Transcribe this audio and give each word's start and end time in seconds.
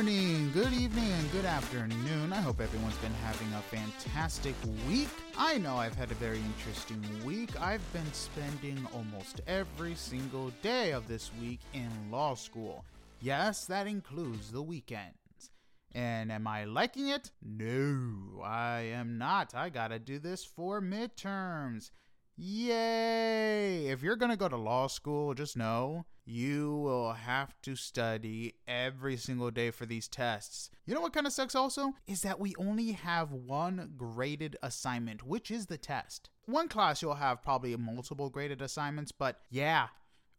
morning, 0.00 0.50
good 0.54 0.72
evening, 0.72 1.12
and 1.12 1.30
good 1.30 1.44
afternoon. 1.44 2.32
I 2.32 2.40
hope 2.40 2.62
everyone's 2.62 2.96
been 2.96 3.12
having 3.22 3.48
a 3.52 3.60
fantastic 3.60 4.54
week. 4.88 5.10
I 5.36 5.58
know 5.58 5.76
I've 5.76 5.94
had 5.94 6.10
a 6.10 6.14
very 6.14 6.38
interesting 6.38 7.04
week. 7.22 7.60
I've 7.60 7.92
been 7.92 8.10
spending 8.14 8.78
almost 8.94 9.42
every 9.46 9.94
single 9.94 10.52
day 10.62 10.92
of 10.92 11.06
this 11.06 11.30
week 11.38 11.60
in 11.74 11.90
law 12.10 12.34
school. 12.34 12.82
Yes, 13.20 13.66
that 13.66 13.86
includes 13.86 14.50
the 14.50 14.62
weekends. 14.62 15.50
And 15.94 16.32
am 16.32 16.46
I 16.46 16.64
liking 16.64 17.08
it? 17.08 17.30
No, 17.42 18.40
I 18.42 18.92
am 18.94 19.18
not. 19.18 19.54
I 19.54 19.68
gotta 19.68 19.98
do 19.98 20.18
this 20.18 20.42
for 20.46 20.80
midterms. 20.80 21.90
Yay! 22.36 23.88
If 23.88 24.02
you're 24.02 24.16
gonna 24.16 24.36
go 24.36 24.48
to 24.48 24.56
law 24.56 24.86
school, 24.86 25.34
just 25.34 25.56
know 25.56 26.06
you 26.24 26.76
will 26.76 27.12
have 27.12 27.60
to 27.62 27.74
study 27.74 28.54
every 28.68 29.16
single 29.16 29.50
day 29.50 29.70
for 29.70 29.84
these 29.84 30.06
tests. 30.06 30.70
You 30.86 30.94
know 30.94 31.00
what 31.00 31.12
kind 31.12 31.26
of 31.26 31.32
sucks 31.32 31.54
also? 31.54 31.94
Is 32.06 32.22
that 32.22 32.38
we 32.38 32.54
only 32.56 32.92
have 32.92 33.32
one 33.32 33.94
graded 33.96 34.56
assignment, 34.62 35.26
which 35.26 35.50
is 35.50 35.66
the 35.66 35.76
test. 35.76 36.30
One 36.46 36.68
class 36.68 37.02
you'll 37.02 37.14
have 37.14 37.42
probably 37.42 37.76
multiple 37.76 38.30
graded 38.30 38.62
assignments, 38.62 39.12
but 39.12 39.40
yeah, 39.50 39.88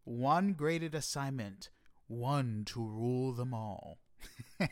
one 0.04 0.54
graded 0.54 0.96
assignment, 0.96 1.70
one 2.08 2.64
to 2.68 2.82
rule 2.82 3.34
them 3.34 3.54
all. 3.54 4.00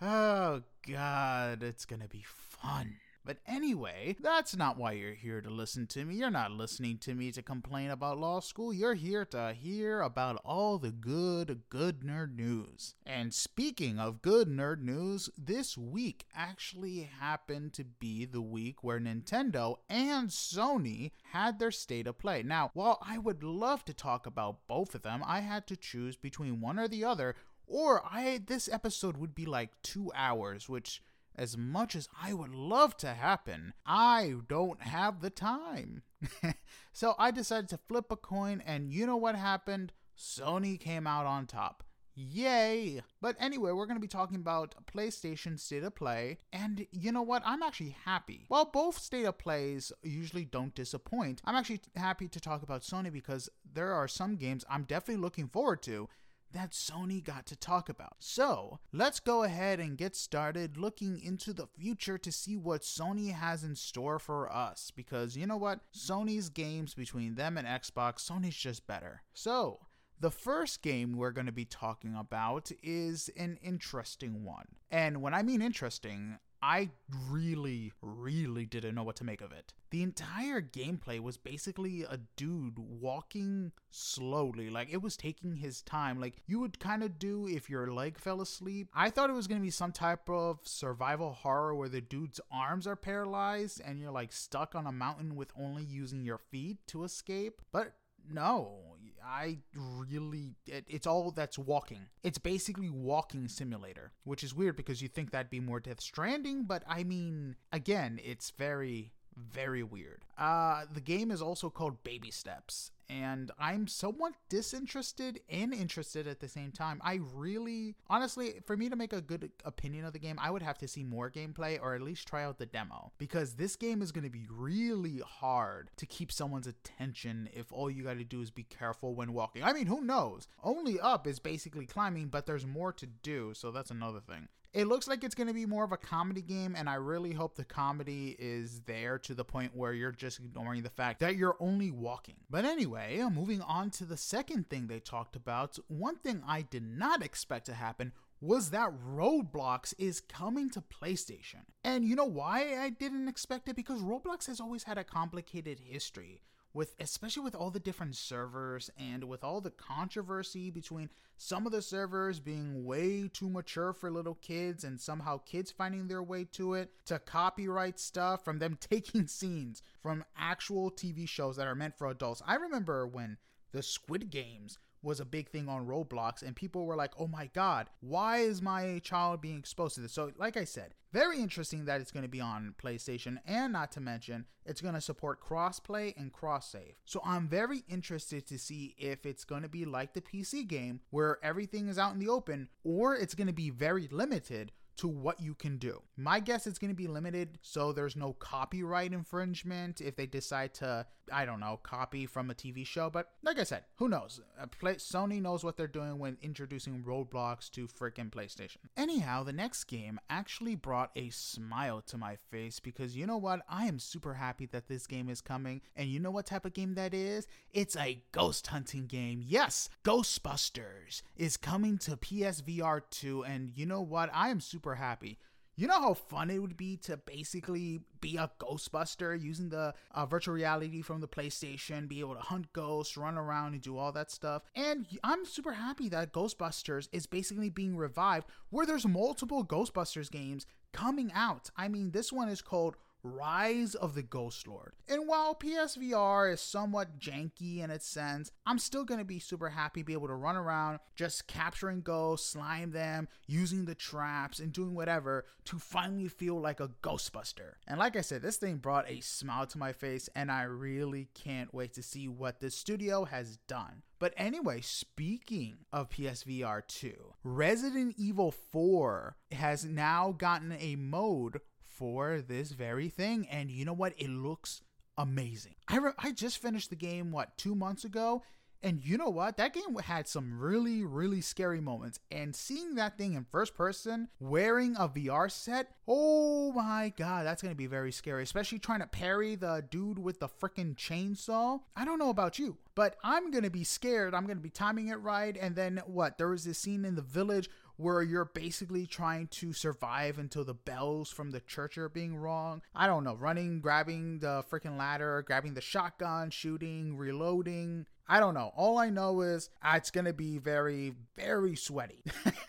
oh 0.00 0.62
god, 0.88 1.62
it's 1.62 1.84
gonna 1.84 2.08
be 2.08 2.24
fun. 2.26 2.96
But 3.26 3.38
anyway, 3.44 4.14
that's 4.20 4.54
not 4.54 4.78
why 4.78 4.92
you're 4.92 5.14
here 5.14 5.40
to 5.40 5.50
listen 5.50 5.88
to 5.88 6.04
me. 6.04 6.14
You're 6.14 6.30
not 6.30 6.52
listening 6.52 6.98
to 6.98 7.12
me 7.12 7.32
to 7.32 7.42
complain 7.42 7.90
about 7.90 8.18
law 8.18 8.38
school. 8.38 8.72
You're 8.72 8.94
here 8.94 9.24
to 9.26 9.52
hear 9.52 10.00
about 10.00 10.40
all 10.44 10.78
the 10.78 10.92
good, 10.92 11.62
good 11.68 12.02
nerd 12.02 12.36
news. 12.36 12.94
And 13.04 13.34
speaking 13.34 13.98
of 13.98 14.22
good 14.22 14.46
nerd 14.46 14.80
news, 14.80 15.28
this 15.36 15.76
week 15.76 16.24
actually 16.36 17.10
happened 17.18 17.72
to 17.72 17.84
be 17.84 18.26
the 18.26 18.40
week 18.40 18.84
where 18.84 19.00
Nintendo 19.00 19.78
and 19.88 20.28
Sony 20.28 21.10
had 21.32 21.58
their 21.58 21.72
state 21.72 22.06
of 22.06 22.18
play. 22.18 22.44
Now, 22.44 22.70
while 22.74 23.00
I 23.02 23.18
would 23.18 23.42
love 23.42 23.84
to 23.86 23.92
talk 23.92 24.26
about 24.26 24.68
both 24.68 24.94
of 24.94 25.02
them, 25.02 25.22
I 25.26 25.40
had 25.40 25.66
to 25.66 25.76
choose 25.76 26.16
between 26.16 26.60
one 26.60 26.78
or 26.78 26.86
the 26.86 27.04
other, 27.04 27.34
or 27.66 28.04
I 28.08 28.40
this 28.46 28.68
episode 28.70 29.16
would 29.16 29.34
be 29.34 29.46
like 29.46 29.70
2 29.82 30.12
hours, 30.14 30.68
which 30.68 31.02
as 31.36 31.56
much 31.56 31.94
as 31.94 32.08
I 32.20 32.32
would 32.32 32.54
love 32.54 32.96
to 32.98 33.14
happen, 33.14 33.74
I 33.84 34.34
don't 34.48 34.82
have 34.82 35.20
the 35.20 35.30
time. 35.30 36.02
so 36.92 37.14
I 37.18 37.30
decided 37.30 37.68
to 37.70 37.78
flip 37.88 38.06
a 38.10 38.16
coin, 38.16 38.62
and 38.64 38.90
you 38.92 39.06
know 39.06 39.16
what 39.16 39.36
happened? 39.36 39.92
Sony 40.18 40.80
came 40.80 41.06
out 41.06 41.26
on 41.26 41.46
top. 41.46 41.84
Yay! 42.18 43.02
But 43.20 43.36
anyway, 43.38 43.72
we're 43.72 43.84
going 43.84 43.98
to 43.98 44.00
be 44.00 44.08
talking 44.08 44.36
about 44.36 44.74
PlayStation 44.90 45.60
State 45.60 45.82
of 45.82 45.94
Play, 45.94 46.38
and 46.50 46.86
you 46.90 47.12
know 47.12 47.20
what? 47.20 47.42
I'm 47.44 47.62
actually 47.62 47.94
happy. 48.06 48.46
While 48.48 48.64
both 48.64 48.98
State 48.98 49.26
of 49.26 49.36
Plays 49.36 49.92
usually 50.02 50.46
don't 50.46 50.74
disappoint, 50.74 51.42
I'm 51.44 51.54
actually 51.54 51.82
happy 51.94 52.26
to 52.28 52.40
talk 52.40 52.62
about 52.62 52.80
Sony 52.80 53.12
because 53.12 53.50
there 53.70 53.92
are 53.92 54.08
some 54.08 54.36
games 54.36 54.64
I'm 54.70 54.84
definitely 54.84 55.20
looking 55.20 55.48
forward 55.48 55.82
to 55.82 56.08
that 56.56 56.70
Sony 56.70 57.22
got 57.22 57.44
to 57.46 57.56
talk 57.56 57.90
about. 57.90 58.16
So, 58.18 58.80
let's 58.90 59.20
go 59.20 59.42
ahead 59.42 59.78
and 59.78 59.98
get 59.98 60.16
started 60.16 60.78
looking 60.78 61.20
into 61.20 61.52
the 61.52 61.66
future 61.66 62.16
to 62.16 62.32
see 62.32 62.56
what 62.56 62.80
Sony 62.80 63.30
has 63.30 63.62
in 63.62 63.76
store 63.76 64.18
for 64.18 64.50
us. 64.50 64.90
Because 64.90 65.36
you 65.36 65.46
know 65.46 65.58
what? 65.58 65.80
Sony's 65.94 66.48
games 66.48 66.94
between 66.94 67.34
them 67.34 67.58
and 67.58 67.68
Xbox, 67.68 68.26
Sony's 68.26 68.56
just 68.56 68.86
better. 68.86 69.22
So, 69.34 69.80
the 70.18 70.30
first 70.30 70.80
game 70.80 71.18
we're 71.18 71.30
going 71.30 71.44
to 71.44 71.52
be 71.52 71.66
talking 71.66 72.14
about 72.18 72.72
is 72.82 73.28
an 73.36 73.58
interesting 73.62 74.42
one. 74.42 74.68
And 74.90 75.20
when 75.20 75.34
I 75.34 75.42
mean 75.42 75.60
interesting, 75.60 76.38
I 76.62 76.90
really, 77.30 77.92
really 78.00 78.66
didn't 78.66 78.94
know 78.94 79.04
what 79.04 79.16
to 79.16 79.24
make 79.24 79.40
of 79.40 79.52
it. 79.52 79.74
The 79.90 80.02
entire 80.02 80.60
gameplay 80.60 81.20
was 81.20 81.36
basically 81.36 82.02
a 82.02 82.18
dude 82.36 82.78
walking 82.78 83.72
slowly, 83.90 84.68
like 84.68 84.88
it 84.90 85.02
was 85.02 85.16
taking 85.16 85.56
his 85.56 85.82
time, 85.82 86.20
like 86.20 86.42
you 86.46 86.58
would 86.60 86.80
kind 86.80 87.02
of 87.02 87.18
do 87.18 87.46
if 87.46 87.70
your 87.70 87.92
leg 87.92 88.18
fell 88.18 88.40
asleep. 88.40 88.88
I 88.94 89.10
thought 89.10 89.30
it 89.30 89.34
was 89.34 89.46
gonna 89.46 89.60
be 89.60 89.70
some 89.70 89.92
type 89.92 90.28
of 90.28 90.58
survival 90.64 91.32
horror 91.32 91.74
where 91.74 91.88
the 91.88 92.00
dude's 92.00 92.40
arms 92.50 92.86
are 92.86 92.96
paralyzed 92.96 93.80
and 93.84 94.00
you're 94.00 94.10
like 94.10 94.32
stuck 94.32 94.74
on 94.74 94.86
a 94.86 94.92
mountain 94.92 95.36
with 95.36 95.52
only 95.58 95.84
using 95.84 96.24
your 96.24 96.38
feet 96.38 96.78
to 96.88 97.04
escape. 97.04 97.62
But 97.70 97.92
no, 98.28 98.95
I 99.26 99.58
really 99.74 100.54
it, 100.66 100.84
it's 100.88 101.06
all 101.06 101.30
that's 101.30 101.58
walking. 101.58 102.06
It's 102.22 102.38
basically 102.38 102.90
walking 102.90 103.48
simulator, 103.48 104.12
which 104.24 104.44
is 104.44 104.54
weird 104.54 104.76
because 104.76 105.02
you 105.02 105.08
think 105.08 105.30
that'd 105.30 105.50
be 105.50 105.60
more 105.60 105.80
Death 105.80 106.00
Stranding, 106.00 106.64
but 106.64 106.82
I 106.86 107.02
mean, 107.04 107.56
again, 107.72 108.20
it's 108.24 108.50
very 108.50 109.12
very 109.36 109.82
weird. 109.82 110.24
Uh, 110.38 110.84
the 110.92 111.00
game 111.00 111.30
is 111.30 111.40
also 111.40 111.70
called 111.70 112.02
Baby 112.02 112.30
Steps, 112.30 112.90
and 113.08 113.50
I'm 113.58 113.86
somewhat 113.86 114.34
disinterested 114.48 115.40
and 115.48 115.72
interested 115.72 116.26
at 116.26 116.40
the 116.40 116.48
same 116.48 116.72
time. 116.72 117.00
I 117.04 117.20
really, 117.34 117.94
honestly, 118.08 118.60
for 118.66 118.76
me 118.76 118.88
to 118.88 118.96
make 118.96 119.12
a 119.12 119.20
good 119.20 119.50
opinion 119.64 120.04
of 120.04 120.12
the 120.12 120.18
game, 120.18 120.38
I 120.40 120.50
would 120.50 120.62
have 120.62 120.78
to 120.78 120.88
see 120.88 121.04
more 121.04 121.30
gameplay 121.30 121.80
or 121.80 121.94
at 121.94 122.02
least 122.02 122.26
try 122.26 122.44
out 122.44 122.58
the 122.58 122.66
demo 122.66 123.12
because 123.18 123.54
this 123.54 123.76
game 123.76 124.02
is 124.02 124.12
going 124.12 124.24
to 124.24 124.30
be 124.30 124.46
really 124.50 125.20
hard 125.24 125.90
to 125.96 126.06
keep 126.06 126.32
someone's 126.32 126.66
attention 126.66 127.48
if 127.54 127.72
all 127.72 127.90
you 127.90 128.04
got 128.04 128.18
to 128.18 128.24
do 128.24 128.42
is 128.42 128.50
be 128.50 128.64
careful 128.64 129.14
when 129.14 129.32
walking. 129.32 129.62
I 129.62 129.72
mean, 129.72 129.86
who 129.86 130.00
knows? 130.02 130.48
Only 130.62 131.00
up 131.00 131.26
is 131.26 131.38
basically 131.38 131.86
climbing, 131.86 132.28
but 132.28 132.46
there's 132.46 132.66
more 132.66 132.92
to 132.94 133.06
do, 133.06 133.52
so 133.54 133.70
that's 133.70 133.90
another 133.90 134.20
thing 134.20 134.48
it 134.76 134.86
looks 134.86 135.08
like 135.08 135.24
it's 135.24 135.34
going 135.34 135.46
to 135.46 135.54
be 135.54 135.64
more 135.64 135.84
of 135.84 135.92
a 135.92 135.96
comedy 135.96 136.42
game, 136.42 136.74
and 136.76 136.86
I 136.86 136.96
really 136.96 137.32
hope 137.32 137.54
the 137.54 137.64
comedy 137.64 138.36
is 138.38 138.82
there 138.82 139.18
to 139.20 139.32
the 139.32 139.42
point 139.42 139.74
where 139.74 139.94
you're 139.94 140.12
just 140.12 140.38
ignoring 140.38 140.82
the 140.82 140.90
fact 140.90 141.20
that 141.20 141.36
you're 141.36 141.56
only 141.60 141.90
walking. 141.90 142.34
But 142.50 142.66
anyway, 142.66 143.22
moving 143.32 143.62
on 143.62 143.88
to 143.92 144.04
the 144.04 144.18
second 144.18 144.68
thing 144.68 144.86
they 144.86 145.00
talked 145.00 145.34
about, 145.34 145.78
one 145.88 146.16
thing 146.16 146.42
I 146.46 146.60
did 146.60 146.82
not 146.82 147.22
expect 147.22 147.64
to 147.66 147.74
happen 147.74 148.12
was 148.42 148.68
that 148.68 148.92
Roblox 148.92 149.94
is 149.96 150.20
coming 150.20 150.68
to 150.68 150.82
PlayStation. 150.82 151.64
And 151.82 152.04
you 152.04 152.14
know 152.14 152.26
why 152.26 152.76
I 152.78 152.90
didn't 152.90 153.28
expect 153.28 153.70
it? 153.70 153.76
Because 153.76 154.02
Roblox 154.02 154.46
has 154.46 154.60
always 154.60 154.84
had 154.84 154.98
a 154.98 155.04
complicated 155.04 155.80
history 155.80 156.42
with 156.76 156.94
especially 157.00 157.42
with 157.42 157.54
all 157.54 157.70
the 157.70 157.80
different 157.80 158.14
servers 158.14 158.90
and 158.98 159.24
with 159.24 159.42
all 159.42 159.62
the 159.62 159.70
controversy 159.70 160.70
between 160.70 161.08
some 161.38 161.64
of 161.64 161.72
the 161.72 161.80
servers 161.80 162.38
being 162.38 162.84
way 162.84 163.28
too 163.32 163.48
mature 163.48 163.94
for 163.94 164.10
little 164.10 164.34
kids 164.34 164.84
and 164.84 165.00
somehow 165.00 165.38
kids 165.38 165.72
finding 165.72 166.06
their 166.06 166.22
way 166.22 166.44
to 166.44 166.74
it 166.74 166.90
to 167.06 167.18
copyright 167.18 167.98
stuff 167.98 168.44
from 168.44 168.58
them 168.58 168.76
taking 168.80 169.26
scenes 169.26 169.82
from 170.02 170.22
actual 170.36 170.90
TV 170.90 171.26
shows 171.26 171.56
that 171.56 171.66
are 171.66 171.74
meant 171.74 171.96
for 171.96 172.08
adults. 172.08 172.42
I 172.46 172.56
remember 172.56 173.06
when 173.06 173.38
the 173.72 173.82
Squid 173.82 174.30
Games 174.30 174.78
was 175.06 175.20
a 175.20 175.24
big 175.24 175.48
thing 175.48 175.68
on 175.68 175.86
Roblox, 175.86 176.42
and 176.42 176.54
people 176.54 176.84
were 176.84 176.96
like, 176.96 177.12
oh 177.18 177.28
my 177.28 177.48
god, 177.54 177.88
why 178.00 178.38
is 178.38 178.60
my 178.60 179.00
child 179.02 179.40
being 179.40 179.58
exposed 179.58 179.94
to 179.94 180.00
this? 180.00 180.12
So, 180.12 180.32
like 180.36 180.56
I 180.56 180.64
said, 180.64 180.94
very 181.12 181.38
interesting 181.38 181.84
that 181.86 182.00
it's 182.00 182.10
going 182.10 182.24
to 182.24 182.28
be 182.28 182.40
on 182.40 182.74
PlayStation, 182.82 183.38
and 183.46 183.72
not 183.72 183.92
to 183.92 184.00
mention, 184.00 184.44
it's 184.66 184.80
going 184.80 184.94
to 184.94 185.00
support 185.00 185.40
crossplay 185.40 186.14
and 186.16 186.32
cross 186.32 186.70
save. 186.70 186.96
So, 187.04 187.22
I'm 187.24 187.48
very 187.48 187.84
interested 187.88 188.46
to 188.48 188.58
see 188.58 188.96
if 188.98 189.24
it's 189.24 189.44
going 189.44 189.62
to 189.62 189.68
be 189.68 189.84
like 189.84 190.12
the 190.12 190.20
PC 190.20 190.66
game 190.66 191.00
where 191.10 191.38
everything 191.42 191.88
is 191.88 191.98
out 191.98 192.12
in 192.12 192.18
the 192.18 192.28
open, 192.28 192.68
or 192.82 193.14
it's 193.14 193.34
going 193.34 193.46
to 193.46 193.52
be 193.52 193.70
very 193.70 194.08
limited 194.10 194.72
to 194.96 195.08
what 195.08 195.40
you 195.40 195.54
can 195.54 195.76
do. 195.76 196.02
My 196.16 196.40
guess 196.40 196.66
is 196.66 196.78
going 196.78 196.90
to 196.90 196.96
be 196.96 197.06
limited 197.06 197.58
so 197.62 197.92
there's 197.92 198.16
no 198.16 198.32
copyright 198.32 199.12
infringement 199.12 200.00
if 200.00 200.16
they 200.16 200.26
decide 200.26 200.74
to, 200.74 201.06
I 201.32 201.44
don't 201.44 201.60
know, 201.60 201.80
copy 201.82 202.26
from 202.26 202.50
a 202.50 202.54
TV 202.54 202.86
show. 202.86 203.10
But 203.10 203.28
like 203.42 203.58
I 203.58 203.64
said, 203.64 203.84
who 203.96 204.08
knows? 204.08 204.40
Uh, 204.60 204.66
Play- 204.66 204.96
Sony 204.96 205.40
knows 205.40 205.64
what 205.64 205.76
they're 205.76 205.86
doing 205.86 206.18
when 206.18 206.36
introducing 206.42 207.02
Roblox 207.02 207.70
to 207.72 207.86
freaking 207.86 208.30
PlayStation. 208.30 208.78
Anyhow, 208.96 209.42
the 209.42 209.52
next 209.52 209.84
game 209.84 210.18
actually 210.30 210.74
brought 210.74 211.10
a 211.16 211.30
smile 211.30 212.00
to 212.02 212.16
my 212.16 212.36
face 212.50 212.80
because 212.80 213.16
you 213.16 213.26
know 213.26 213.36
what? 213.36 213.62
I 213.68 213.86
am 213.86 213.98
super 213.98 214.34
happy 214.34 214.66
that 214.66 214.88
this 214.88 215.06
game 215.06 215.28
is 215.28 215.40
coming. 215.40 215.80
And 215.96 216.08
you 216.08 216.20
know 216.20 216.30
what 216.30 216.46
type 216.46 216.64
of 216.64 216.74
game 216.74 216.94
that 216.94 217.14
is? 217.14 217.46
It's 217.72 217.96
a 217.96 218.22
ghost 218.32 218.68
hunting 218.68 219.06
game. 219.06 219.42
Yes, 219.44 219.88
Ghostbusters 220.04 221.22
is 221.36 221.56
coming 221.56 221.98
to 221.98 222.16
PSVR 222.16 223.02
2. 223.10 223.44
And 223.44 223.70
you 223.74 223.86
know 223.86 224.00
what? 224.00 224.30
I 224.32 224.48
am 224.50 224.60
super 224.60 224.94
happy. 224.96 225.38
You 225.78 225.86
know 225.86 226.00
how 226.00 226.14
fun 226.14 226.48
it 226.48 226.58
would 226.58 226.78
be 226.78 226.96
to 227.02 227.18
basically 227.18 228.00
be 228.22 228.38
a 228.38 228.50
Ghostbuster 228.58 229.38
using 229.38 229.68
the 229.68 229.92
uh, 230.10 230.24
virtual 230.24 230.54
reality 230.54 231.02
from 231.02 231.20
the 231.20 231.28
PlayStation, 231.28 232.08
be 232.08 232.20
able 232.20 232.34
to 232.34 232.40
hunt 232.40 232.72
ghosts, 232.72 233.18
run 233.18 233.36
around, 233.36 233.74
and 233.74 233.82
do 233.82 233.98
all 233.98 234.10
that 234.12 234.30
stuff. 234.30 234.62
And 234.74 235.06
I'm 235.22 235.44
super 235.44 235.72
happy 235.74 236.08
that 236.08 236.32
Ghostbusters 236.32 237.08
is 237.12 237.26
basically 237.26 237.68
being 237.68 237.94
revived, 237.94 238.46
where 238.70 238.86
there's 238.86 239.06
multiple 239.06 239.66
Ghostbusters 239.66 240.30
games 240.30 240.64
coming 240.94 241.30
out. 241.34 241.68
I 241.76 241.88
mean, 241.88 242.12
this 242.12 242.32
one 242.32 242.48
is 242.48 242.62
called 242.62 242.96
Rise 243.26 243.94
of 243.94 244.14
the 244.14 244.22
Ghost 244.22 244.66
Lord. 244.66 244.92
And 245.08 245.28
while 245.28 245.54
PSVR 245.54 246.52
is 246.52 246.60
somewhat 246.60 247.18
janky 247.18 247.78
in 247.78 247.90
its 247.90 248.06
sense, 248.06 248.50
I'm 248.64 248.78
still 248.78 249.04
going 249.04 249.18
to 249.18 249.24
be 249.24 249.38
super 249.38 249.68
happy 249.68 250.02
be 250.02 250.12
able 250.12 250.28
to 250.28 250.34
run 250.34 250.56
around 250.56 251.00
just 251.14 251.46
capturing 251.46 252.00
ghosts, 252.00 252.48
slime 252.48 252.92
them, 252.92 253.28
using 253.46 253.84
the 253.84 253.94
traps, 253.94 254.58
and 254.58 254.72
doing 254.72 254.94
whatever 254.94 255.44
to 255.66 255.78
finally 255.78 256.28
feel 256.28 256.60
like 256.60 256.80
a 256.80 256.90
Ghostbuster. 257.02 257.74
And 257.86 257.98
like 257.98 258.16
I 258.16 258.20
said, 258.20 258.42
this 258.42 258.56
thing 258.56 258.76
brought 258.76 259.10
a 259.10 259.20
smile 259.20 259.66
to 259.66 259.78
my 259.78 259.92
face, 259.92 260.28
and 260.34 260.50
I 260.50 260.62
really 260.62 261.28
can't 261.34 261.74
wait 261.74 261.92
to 261.94 262.02
see 262.02 262.28
what 262.28 262.60
the 262.60 262.70
studio 262.70 263.24
has 263.24 263.58
done. 263.68 264.02
But 264.18 264.32
anyway, 264.36 264.80
speaking 264.80 265.78
of 265.92 266.08
PSVR 266.08 266.86
2, 266.86 267.34
Resident 267.44 268.14
Evil 268.16 268.50
4 268.50 269.36
has 269.52 269.84
now 269.84 270.34
gotten 270.36 270.72
a 270.72 270.96
mode 270.96 271.60
for 271.96 272.40
this 272.40 272.72
very 272.72 273.08
thing. 273.08 273.46
And 273.48 273.70
you 273.70 273.84
know 273.84 273.92
what? 273.92 274.14
It 274.18 274.30
looks 274.30 274.82
amazing. 275.16 275.74
I, 275.88 275.98
re- 275.98 276.12
I 276.18 276.32
just 276.32 276.58
finished 276.58 276.90
the 276.90 276.96
game, 276.96 277.32
what, 277.32 277.56
two 277.56 277.74
months 277.74 278.04
ago? 278.04 278.42
And 278.86 279.04
you 279.04 279.18
know 279.18 279.30
what? 279.30 279.56
That 279.56 279.72
game 279.72 279.96
had 279.96 280.28
some 280.28 280.60
really, 280.60 281.02
really 281.02 281.40
scary 281.40 281.80
moments. 281.80 282.20
And 282.30 282.54
seeing 282.54 282.94
that 282.94 283.18
thing 283.18 283.34
in 283.34 283.44
first 283.50 283.74
person, 283.74 284.28
wearing 284.38 284.94
a 284.94 285.08
VR 285.08 285.50
set, 285.50 285.88
oh 286.06 286.70
my 286.70 287.12
god, 287.16 287.44
that's 287.44 287.60
gonna 287.60 287.74
be 287.74 287.88
very 287.88 288.12
scary. 288.12 288.44
Especially 288.44 288.78
trying 288.78 289.00
to 289.00 289.08
parry 289.08 289.56
the 289.56 289.84
dude 289.90 290.20
with 290.20 290.38
the 290.38 290.48
freaking 290.48 290.94
chainsaw. 290.94 291.80
I 291.96 292.04
don't 292.04 292.20
know 292.20 292.30
about 292.30 292.60
you, 292.60 292.76
but 292.94 293.16
I'm 293.24 293.50
gonna 293.50 293.70
be 293.70 293.82
scared. 293.82 294.36
I'm 294.36 294.46
gonna 294.46 294.60
be 294.60 294.70
timing 294.70 295.08
it 295.08 295.16
right. 295.16 295.56
And 295.60 295.74
then 295.74 296.00
what? 296.06 296.38
There 296.38 296.50
was 296.50 296.62
this 296.62 296.78
scene 296.78 297.04
in 297.04 297.16
the 297.16 297.22
village 297.22 297.68
where 297.96 298.22
you're 298.22 298.44
basically 298.44 299.06
trying 299.06 299.48
to 299.48 299.72
survive 299.72 300.38
until 300.38 300.64
the 300.64 300.74
bells 300.74 301.30
from 301.30 301.50
the 301.50 301.60
church 301.60 301.98
are 301.98 302.08
being 302.08 302.36
wrong. 302.36 302.82
I 302.94 303.06
don't 303.06 303.24
know, 303.24 303.34
running, 303.34 303.80
grabbing 303.80 304.38
the 304.38 304.64
freaking 304.70 304.96
ladder, 304.96 305.42
grabbing 305.44 305.74
the 305.74 305.80
shotgun, 305.80 306.50
shooting, 306.50 307.16
reloading. 307.16 308.06
I 308.28 308.40
don't 308.40 308.54
know. 308.54 308.72
All 308.76 308.98
I 308.98 309.10
know 309.10 309.40
is 309.42 309.70
uh, 309.82 309.94
it's 309.96 310.10
going 310.10 310.24
to 310.24 310.32
be 310.32 310.58
very, 310.58 311.14
very 311.36 311.76
sweaty. 311.76 312.22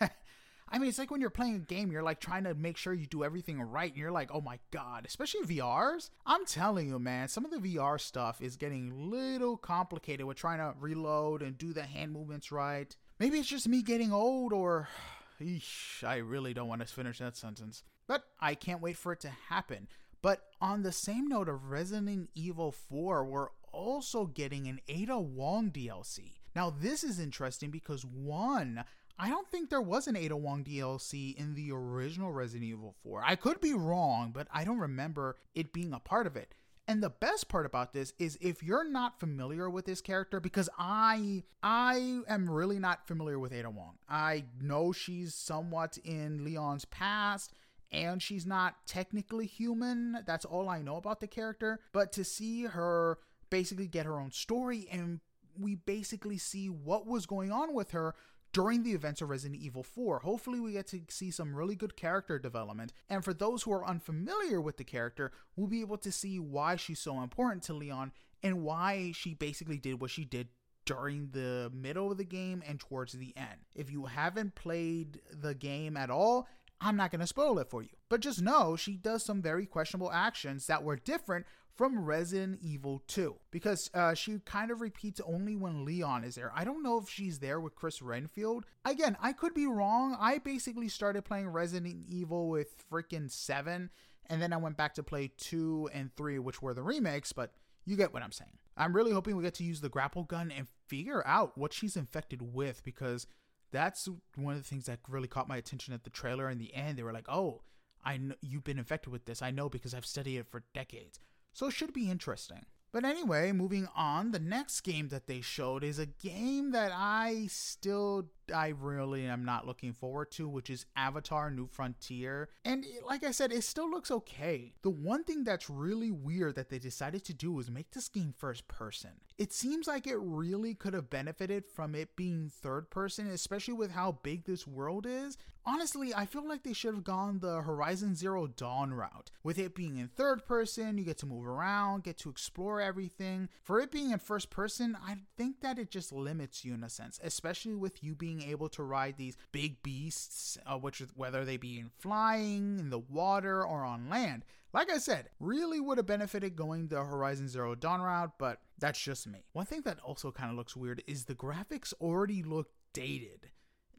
I 0.70 0.78
mean, 0.78 0.88
it's 0.88 0.98
like 0.98 1.10
when 1.10 1.20
you're 1.20 1.30
playing 1.30 1.56
a 1.56 1.60
game, 1.60 1.90
you're 1.90 2.02
like 2.02 2.20
trying 2.20 2.44
to 2.44 2.54
make 2.54 2.76
sure 2.76 2.92
you 2.92 3.06
do 3.06 3.24
everything 3.24 3.60
right, 3.60 3.90
and 3.90 3.98
you're 3.98 4.12
like, 4.12 4.30
oh 4.32 4.40
my 4.40 4.58
god, 4.70 5.06
especially 5.06 5.42
VRs. 5.42 6.10
I'm 6.26 6.44
telling 6.44 6.88
you, 6.88 6.98
man, 6.98 7.28
some 7.28 7.44
of 7.44 7.50
the 7.50 7.56
VR 7.56 8.00
stuff 8.00 8.42
is 8.42 8.56
getting 8.56 8.92
a 8.92 8.94
little 8.94 9.56
complicated 9.56 10.26
with 10.26 10.36
trying 10.36 10.58
to 10.58 10.74
reload 10.78 11.42
and 11.42 11.56
do 11.56 11.72
the 11.72 11.84
hand 11.84 12.12
movements 12.12 12.52
right. 12.52 12.94
Maybe 13.18 13.38
it's 13.38 13.48
just 13.48 13.66
me 13.66 13.82
getting 13.82 14.12
old, 14.12 14.52
or 14.52 14.88
Eesh, 15.40 16.04
I 16.04 16.16
really 16.16 16.52
don't 16.52 16.68
want 16.68 16.86
to 16.86 16.86
finish 16.86 17.18
that 17.18 17.36
sentence. 17.36 17.82
But 18.06 18.24
I 18.40 18.54
can't 18.54 18.82
wait 18.82 18.96
for 18.96 19.12
it 19.12 19.20
to 19.20 19.30
happen. 19.48 19.88
But 20.22 20.42
on 20.60 20.82
the 20.82 20.92
same 20.92 21.28
note 21.28 21.48
of 21.48 21.70
Resident 21.70 22.30
Evil 22.34 22.72
4, 22.72 23.24
we're 23.24 23.48
also 23.72 24.26
getting 24.26 24.66
an 24.66 24.80
Ada 24.88 25.18
Wong 25.18 25.70
DLC. 25.70 26.32
Now, 26.56 26.70
this 26.70 27.04
is 27.04 27.20
interesting 27.20 27.70
because 27.70 28.04
one, 28.04 28.84
I 29.18 29.28
don't 29.28 29.48
think 29.48 29.70
there 29.70 29.80
was 29.80 30.08
an 30.08 30.16
Ada 30.16 30.36
Wong 30.36 30.64
DLC 30.64 31.36
in 31.36 31.54
the 31.54 31.70
original 31.72 32.32
Resident 32.32 32.64
Evil 32.64 32.94
4. 33.02 33.22
I 33.24 33.36
could 33.36 33.60
be 33.60 33.74
wrong, 33.74 34.32
but 34.32 34.48
I 34.52 34.64
don't 34.64 34.78
remember 34.78 35.36
it 35.54 35.72
being 35.72 35.92
a 35.92 36.00
part 36.00 36.26
of 36.26 36.36
it. 36.36 36.54
And 36.88 37.02
the 37.02 37.10
best 37.10 37.48
part 37.48 37.66
about 37.66 37.92
this 37.92 38.14
is 38.18 38.38
if 38.40 38.62
you're 38.62 38.88
not 38.88 39.20
familiar 39.20 39.68
with 39.68 39.84
this 39.84 40.00
character, 40.00 40.40
because 40.40 40.70
I 40.78 41.42
I 41.62 42.20
am 42.26 42.48
really 42.48 42.78
not 42.78 43.06
familiar 43.06 43.38
with 43.38 43.52
Ada 43.52 43.68
Wong. 43.68 43.98
I 44.08 44.44
know 44.58 44.92
she's 44.92 45.34
somewhat 45.34 45.98
in 46.02 46.44
Leon's 46.44 46.86
past 46.86 47.52
and 47.90 48.22
she's 48.22 48.46
not 48.46 48.86
technically 48.86 49.46
human. 49.46 50.18
That's 50.26 50.44
all 50.44 50.68
I 50.68 50.82
know 50.82 50.96
about 50.96 51.20
the 51.20 51.26
character. 51.26 51.80
But 51.92 52.12
to 52.12 52.24
see 52.24 52.64
her 52.64 53.18
basically 53.50 53.86
get 53.86 54.06
her 54.06 54.20
own 54.20 54.30
story 54.30 54.88
and 54.90 55.20
we 55.58 55.74
basically 55.74 56.38
see 56.38 56.68
what 56.68 57.06
was 57.06 57.26
going 57.26 57.50
on 57.50 57.74
with 57.74 57.90
her 57.90 58.14
during 58.52 58.82
the 58.82 58.92
events 58.92 59.20
of 59.20 59.28
Resident 59.28 59.60
Evil 59.60 59.82
4. 59.82 60.20
Hopefully, 60.20 60.60
we 60.60 60.72
get 60.72 60.86
to 60.88 61.02
see 61.08 61.30
some 61.30 61.54
really 61.54 61.74
good 61.74 61.96
character 61.96 62.38
development. 62.38 62.92
And 63.08 63.24
for 63.24 63.34
those 63.34 63.62
who 63.62 63.72
are 63.72 63.86
unfamiliar 63.86 64.60
with 64.60 64.76
the 64.76 64.84
character, 64.84 65.32
we'll 65.56 65.66
be 65.66 65.80
able 65.80 65.98
to 65.98 66.12
see 66.12 66.38
why 66.38 66.76
she's 66.76 67.00
so 67.00 67.20
important 67.20 67.62
to 67.64 67.74
Leon 67.74 68.12
and 68.42 68.62
why 68.62 69.12
she 69.14 69.34
basically 69.34 69.78
did 69.78 70.00
what 70.00 70.10
she 70.10 70.24
did 70.24 70.48
during 70.84 71.28
the 71.32 71.70
middle 71.74 72.10
of 72.10 72.16
the 72.16 72.24
game 72.24 72.62
and 72.66 72.80
towards 72.80 73.12
the 73.12 73.34
end. 73.36 73.60
If 73.74 73.90
you 73.90 74.06
haven't 74.06 74.54
played 74.54 75.20
the 75.30 75.54
game 75.54 75.98
at 75.98 76.08
all, 76.08 76.48
I'm 76.80 76.96
not 76.96 77.10
going 77.10 77.20
to 77.20 77.26
spoil 77.26 77.58
it 77.58 77.70
for 77.70 77.82
you. 77.82 77.90
But 78.08 78.20
just 78.20 78.40
know 78.40 78.76
she 78.76 78.96
does 78.96 79.24
some 79.24 79.42
very 79.42 79.66
questionable 79.66 80.12
actions 80.12 80.66
that 80.66 80.84
were 80.84 80.96
different 80.96 81.46
from 81.74 82.04
Resident 82.04 82.58
Evil 82.60 83.02
2 83.06 83.36
because 83.52 83.88
uh, 83.94 84.12
she 84.12 84.40
kind 84.44 84.70
of 84.70 84.80
repeats 84.80 85.20
only 85.24 85.54
when 85.54 85.84
Leon 85.84 86.24
is 86.24 86.34
there. 86.34 86.50
I 86.54 86.64
don't 86.64 86.82
know 86.82 86.98
if 86.98 87.08
she's 87.08 87.38
there 87.38 87.60
with 87.60 87.76
Chris 87.76 88.02
Redfield. 88.02 88.66
Again, 88.84 89.16
I 89.22 89.32
could 89.32 89.54
be 89.54 89.66
wrong. 89.66 90.16
I 90.18 90.38
basically 90.38 90.88
started 90.88 91.24
playing 91.24 91.48
Resident 91.48 92.04
Evil 92.08 92.48
with 92.48 92.74
freaking 92.90 93.30
7 93.30 93.90
and 94.30 94.42
then 94.42 94.52
I 94.52 94.58
went 94.58 94.76
back 94.76 94.94
to 94.94 95.02
play 95.02 95.30
2 95.38 95.90
and 95.92 96.14
3 96.16 96.40
which 96.40 96.60
were 96.60 96.74
the 96.74 96.82
remakes, 96.82 97.32
but 97.32 97.52
you 97.84 97.96
get 97.96 98.12
what 98.12 98.22
I'm 98.22 98.32
saying. 98.32 98.58
I'm 98.76 98.94
really 98.94 99.12
hoping 99.12 99.36
we 99.36 99.42
get 99.42 99.54
to 99.54 99.64
use 99.64 99.80
the 99.80 99.88
grapple 99.88 100.24
gun 100.24 100.50
and 100.50 100.66
figure 100.88 101.26
out 101.26 101.56
what 101.56 101.72
she's 101.72 101.96
infected 101.96 102.54
with 102.54 102.82
because 102.84 103.26
that's 103.70 104.08
one 104.36 104.54
of 104.54 104.62
the 104.62 104.68
things 104.68 104.86
that 104.86 105.00
really 105.08 105.28
caught 105.28 105.48
my 105.48 105.56
attention 105.56 105.94
at 105.94 106.04
the 106.04 106.10
trailer 106.10 106.48
in 106.48 106.58
the 106.58 106.74
end. 106.74 106.98
They 106.98 107.02
were 107.02 107.12
like, 107.12 107.28
"Oh, 107.28 107.62
I 108.04 108.16
know 108.16 108.34
you've 108.40 108.64
been 108.64 108.78
infected 108.78 109.12
with 109.12 109.24
this. 109.24 109.42
I 109.42 109.50
know 109.50 109.68
because 109.68 109.94
I've 109.94 110.06
studied 110.06 110.38
it 110.38 110.50
for 110.50 110.64
decades." 110.74 111.20
So 111.52 111.66
it 111.66 111.72
should 111.72 111.92
be 111.92 112.10
interesting. 112.10 112.66
But 112.92 113.04
anyway, 113.04 113.52
moving 113.52 113.86
on, 113.94 114.30
the 114.30 114.38
next 114.38 114.80
game 114.80 115.08
that 115.08 115.26
they 115.26 115.40
showed 115.40 115.84
is 115.84 115.98
a 115.98 116.06
game 116.06 116.70
that 116.70 116.90
I 116.94 117.46
still 117.48 118.30
I 118.52 118.68
really 118.68 119.26
am 119.26 119.44
not 119.44 119.66
looking 119.66 119.92
forward 119.92 120.30
to, 120.32 120.48
which 120.48 120.70
is 120.70 120.86
Avatar 120.96 121.50
New 121.50 121.66
Frontier. 121.66 122.48
And 122.64 122.84
like 123.06 123.24
I 123.24 123.30
said, 123.30 123.52
it 123.52 123.64
still 123.64 123.90
looks 123.90 124.10
okay. 124.10 124.74
The 124.82 124.90
one 124.90 125.24
thing 125.24 125.44
that's 125.44 125.70
really 125.70 126.10
weird 126.10 126.54
that 126.56 126.68
they 126.70 126.78
decided 126.78 127.24
to 127.24 127.34
do 127.34 127.52
was 127.52 127.70
make 127.70 127.90
this 127.90 128.08
game 128.08 128.34
first 128.36 128.68
person. 128.68 129.10
It 129.36 129.52
seems 129.52 129.86
like 129.86 130.06
it 130.06 130.18
really 130.18 130.74
could 130.74 130.94
have 130.94 131.10
benefited 131.10 131.64
from 131.66 131.94
it 131.94 132.16
being 132.16 132.50
third 132.50 132.90
person, 132.90 133.28
especially 133.28 133.74
with 133.74 133.92
how 133.92 134.18
big 134.22 134.44
this 134.44 134.66
world 134.66 135.06
is. 135.06 135.38
Honestly, 135.66 136.14
I 136.14 136.24
feel 136.24 136.48
like 136.48 136.62
they 136.62 136.72
should 136.72 136.94
have 136.94 137.04
gone 137.04 137.40
the 137.40 137.60
Horizon 137.60 138.14
Zero 138.14 138.46
Dawn 138.46 138.94
route. 138.94 139.30
With 139.42 139.58
it 139.58 139.74
being 139.74 139.98
in 139.98 140.08
third 140.08 140.46
person, 140.46 140.96
you 140.96 141.04
get 141.04 141.18
to 141.18 141.26
move 141.26 141.46
around, 141.46 142.04
get 142.04 142.16
to 142.18 142.30
explore 142.30 142.80
everything. 142.80 143.50
For 143.64 143.78
it 143.78 143.90
being 143.90 144.10
in 144.10 144.18
first 144.18 144.48
person, 144.48 144.96
I 145.06 145.18
think 145.36 145.60
that 145.60 145.78
it 145.78 145.90
just 145.90 146.10
limits 146.10 146.64
you 146.64 146.72
in 146.72 146.82
a 146.82 146.88
sense, 146.88 147.20
especially 147.22 147.74
with 147.74 148.02
you 148.02 148.14
being 148.14 148.37
being 148.38 148.50
able 148.50 148.68
to 148.70 148.82
ride 148.82 149.16
these 149.16 149.36
big 149.52 149.82
beasts, 149.82 150.58
uh, 150.66 150.76
which 150.76 151.00
is 151.00 151.08
whether 151.14 151.44
they 151.44 151.56
be 151.56 151.78
in 151.78 151.90
flying, 151.98 152.78
in 152.78 152.90
the 152.90 152.98
water, 152.98 153.64
or 153.64 153.84
on 153.84 154.08
land. 154.08 154.44
Like 154.72 154.90
I 154.90 154.98
said, 154.98 155.30
really 155.40 155.80
would 155.80 155.98
have 155.98 156.06
benefited 156.06 156.54
going 156.54 156.88
the 156.88 157.02
Horizon 157.02 157.48
Zero 157.48 157.74
Dawn 157.74 158.02
route, 158.02 158.32
but 158.38 158.60
that's 158.78 159.00
just 159.00 159.26
me. 159.26 159.44
One 159.52 159.64
thing 159.64 159.82
that 159.82 160.00
also 160.00 160.30
kind 160.30 160.50
of 160.50 160.56
looks 160.56 160.76
weird 160.76 161.02
is 161.06 161.24
the 161.24 161.34
graphics 161.34 161.94
already 162.00 162.42
look 162.42 162.68
dated. 162.92 163.50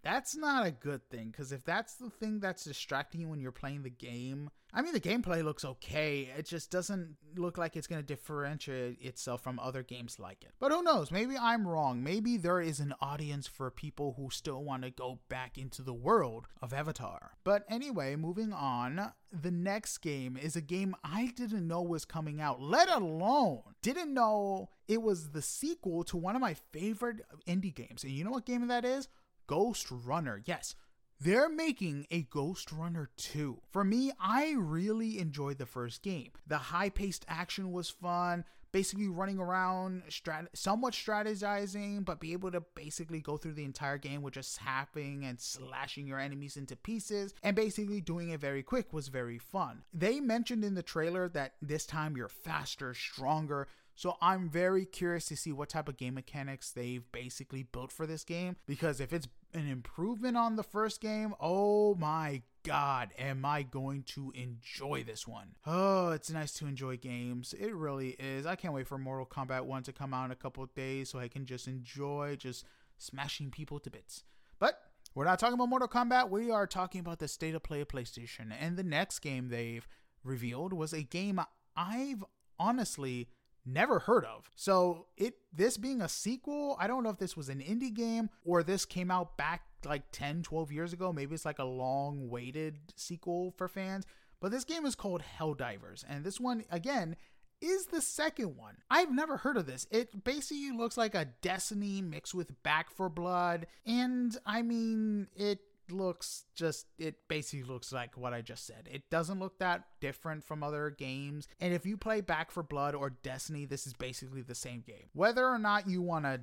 That's 0.03 0.35
not 0.35 0.65
a 0.65 0.71
good 0.71 1.07
thing 1.09 1.29
because 1.31 1.51
if 1.51 1.63
that's 1.65 1.95
the 1.95 2.09
thing 2.09 2.39
that's 2.39 2.63
distracting 2.63 3.21
you 3.21 3.27
when 3.27 3.41
you're 3.41 3.51
playing 3.51 3.83
the 3.83 3.89
game, 3.89 4.49
I 4.71 4.83
mean, 4.83 4.93
the 4.93 4.99
gameplay 4.99 5.43
looks 5.43 5.65
okay. 5.65 6.29
It 6.37 6.45
just 6.45 6.69
doesn't 6.69 7.15
look 7.35 7.57
like 7.57 7.75
it's 7.75 7.87
going 7.87 8.01
to 8.01 8.05
differentiate 8.05 9.01
itself 9.01 9.41
from 9.41 9.59
other 9.59 9.81
games 9.81 10.19
like 10.19 10.43
it. 10.43 10.51
But 10.59 10.71
who 10.71 10.83
knows? 10.83 11.11
Maybe 11.11 11.35
I'm 11.37 11.67
wrong. 11.67 12.03
Maybe 12.03 12.37
there 12.37 12.61
is 12.61 12.79
an 12.79 12.93
audience 13.01 13.47
for 13.47 13.71
people 13.71 14.13
who 14.15 14.29
still 14.29 14.63
want 14.63 14.83
to 14.83 14.91
go 14.91 15.19
back 15.27 15.57
into 15.57 15.81
the 15.81 15.93
world 15.93 16.47
of 16.61 16.71
Avatar. 16.71 17.31
But 17.43 17.65
anyway, 17.67 18.15
moving 18.15 18.53
on, 18.53 19.11
the 19.31 19.51
next 19.51 19.97
game 19.99 20.37
is 20.37 20.55
a 20.55 20.61
game 20.61 20.95
I 21.03 21.33
didn't 21.35 21.67
know 21.67 21.81
was 21.81 22.05
coming 22.05 22.39
out, 22.39 22.61
let 22.61 22.89
alone 22.89 23.61
didn't 23.81 24.13
know 24.13 24.69
it 24.87 25.01
was 25.01 25.29
the 25.29 25.41
sequel 25.41 26.03
to 26.05 26.17
one 26.17 26.35
of 26.35 26.41
my 26.41 26.53
favorite 26.53 27.21
indie 27.47 27.73
games. 27.73 28.03
And 28.03 28.13
you 28.13 28.23
know 28.23 28.31
what 28.31 28.45
game 28.45 28.67
that 28.67 28.85
is? 28.85 29.07
Ghostrunner. 29.49 30.41
Yes, 30.45 30.75
they're 31.19 31.49
making 31.49 32.05
a 32.11 32.23
Ghostrunner 32.23 33.07
2. 33.17 33.59
For 33.71 33.83
me, 33.83 34.11
I 34.19 34.53
really 34.55 35.17
enjoyed 35.17 35.57
the 35.57 35.65
first 35.65 36.03
game. 36.03 36.31
The 36.45 36.57
high 36.57 36.89
paced 36.89 37.25
action 37.27 37.71
was 37.71 37.89
fun, 37.89 38.45
basically 38.71 39.07
running 39.07 39.39
around, 39.39 40.03
strat- 40.09 40.47
somewhat 40.53 40.93
strategizing, 40.93 42.05
but 42.05 42.19
be 42.19 42.31
able 42.33 42.51
to 42.51 42.61
basically 42.75 43.21
go 43.21 43.37
through 43.37 43.53
the 43.53 43.65
entire 43.65 43.97
game 43.97 44.21
with 44.21 44.35
just 44.35 44.59
hacking 44.59 45.25
and 45.25 45.41
slashing 45.41 46.05
your 46.05 46.19
enemies 46.19 46.55
into 46.55 46.75
pieces, 46.75 47.33
and 47.41 47.55
basically 47.55 48.01
doing 48.01 48.29
it 48.29 48.39
very 48.39 48.61
quick 48.61 48.93
was 48.93 49.07
very 49.07 49.39
fun. 49.39 49.81
They 49.91 50.19
mentioned 50.19 50.63
in 50.63 50.75
the 50.75 50.83
trailer 50.83 51.27
that 51.29 51.53
this 51.59 51.85
time 51.87 52.15
you're 52.15 52.29
faster, 52.29 52.93
stronger, 52.93 53.67
So 53.95 54.15
I'm 54.21 54.49
very 54.49 54.85
curious 54.85 55.25
to 55.25 55.35
see 55.35 55.51
what 55.51 55.67
type 55.67 55.89
of 55.89 55.97
game 55.97 56.13
mechanics 56.13 56.71
they've 56.71 57.03
basically 57.11 57.63
built 57.63 57.91
for 57.91 58.07
this 58.07 58.23
game 58.23 58.55
because 58.65 59.01
if 59.01 59.11
it's 59.11 59.27
an 59.53 59.67
improvement 59.67 60.37
on 60.37 60.55
the 60.55 60.63
first 60.63 61.01
game, 61.01 61.33
oh 61.39 61.95
my 61.95 62.41
god, 62.63 63.09
am 63.17 63.45
I 63.45 63.63
going 63.63 64.03
to 64.03 64.31
enjoy 64.35 65.03
this 65.03 65.27
one? 65.27 65.55
Oh, 65.65 66.11
it's 66.11 66.29
nice 66.29 66.53
to 66.53 66.67
enjoy 66.67 66.97
games. 66.97 67.53
It 67.53 67.73
really 67.73 68.15
is. 68.19 68.45
I 68.45 68.55
can't 68.55 68.73
wait 68.73 68.87
for 68.87 68.97
Mortal 68.97 69.25
Kombat 69.25 69.65
1 69.65 69.83
to 69.83 69.93
come 69.93 70.13
out 70.13 70.25
in 70.25 70.31
a 70.31 70.35
couple 70.35 70.65
days 70.67 71.09
so 71.09 71.19
I 71.19 71.27
can 71.27 71.45
just 71.45 71.67
enjoy 71.67 72.35
just 72.37 72.65
smashing 72.97 73.51
people 73.51 73.79
to 73.79 73.89
bits. 73.89 74.23
But 74.59 74.79
we're 75.15 75.25
not 75.25 75.39
talking 75.39 75.55
about 75.55 75.69
Mortal 75.69 75.87
Kombat. 75.87 76.29
We 76.29 76.51
are 76.51 76.67
talking 76.67 77.01
about 77.01 77.19
the 77.19 77.27
state 77.27 77.55
of 77.55 77.63
play 77.63 77.81
of 77.81 77.87
PlayStation. 77.87 78.51
And 78.59 78.77
the 78.77 78.83
next 78.83 79.19
game 79.19 79.49
they've 79.49 79.87
revealed 80.23 80.73
was 80.73 80.93
a 80.93 81.03
game 81.03 81.39
I've 81.75 82.23
honestly 82.59 83.29
never 83.73 83.99
heard 83.99 84.25
of. 84.25 84.49
So 84.55 85.07
it 85.17 85.35
this 85.53 85.77
being 85.77 86.01
a 86.01 86.09
sequel, 86.09 86.77
I 86.79 86.87
don't 86.87 87.03
know 87.03 87.09
if 87.09 87.17
this 87.17 87.37
was 87.37 87.49
an 87.49 87.59
indie 87.59 87.93
game 87.93 88.29
or 88.45 88.63
this 88.63 88.85
came 88.85 89.11
out 89.11 89.37
back 89.37 89.63
like 89.85 90.11
10, 90.11 90.43
12 90.43 90.71
years 90.71 90.93
ago. 90.93 91.13
Maybe 91.13 91.33
it's 91.35 91.45
like 91.45 91.59
a 91.59 91.63
long 91.63 92.29
waited 92.29 92.77
sequel 92.95 93.53
for 93.57 93.67
fans. 93.67 94.05
But 94.41 94.51
this 94.51 94.63
game 94.63 94.85
is 94.85 94.95
called 94.95 95.23
Helldivers. 95.37 96.03
And 96.07 96.23
this 96.23 96.39
one, 96.39 96.63
again, 96.71 97.15
is 97.61 97.87
the 97.87 98.01
second 98.01 98.55
one. 98.55 98.77
I've 98.89 99.11
never 99.11 99.37
heard 99.37 99.57
of 99.57 99.65
this. 99.65 99.85
It 99.91 100.23
basically 100.23 100.71
looks 100.71 100.97
like 100.97 101.15
a 101.15 101.27
Destiny 101.41 102.01
mixed 102.01 102.33
with 102.33 102.61
Back 102.63 102.89
4 102.91 103.09
Blood. 103.09 103.67
And 103.85 104.35
I 104.45 104.61
mean, 104.61 105.27
it 105.35 105.59
looks 105.91 106.45
just 106.55 106.87
it 106.97 107.27
basically 107.27 107.63
looks 107.63 107.91
like 107.91 108.17
what 108.17 108.33
I 108.33 108.41
just 108.41 108.65
said. 108.65 108.87
It 108.91 109.09
doesn't 109.09 109.39
look 109.39 109.59
that 109.59 109.85
different 109.99 110.43
from 110.43 110.63
other 110.63 110.89
games. 110.89 111.47
And 111.59 111.73
if 111.73 111.85
you 111.85 111.97
play 111.97 112.21
Back 112.21 112.51
4 112.51 112.63
Blood 112.63 112.95
or 112.95 113.09
Destiny, 113.09 113.65
this 113.65 113.87
is 113.87 113.93
basically 113.93 114.41
the 114.41 114.55
same 114.55 114.83
game. 114.85 115.09
Whether 115.13 115.45
or 115.45 115.59
not 115.59 115.87
you 115.87 116.01
want 116.01 116.25
to 116.25 116.41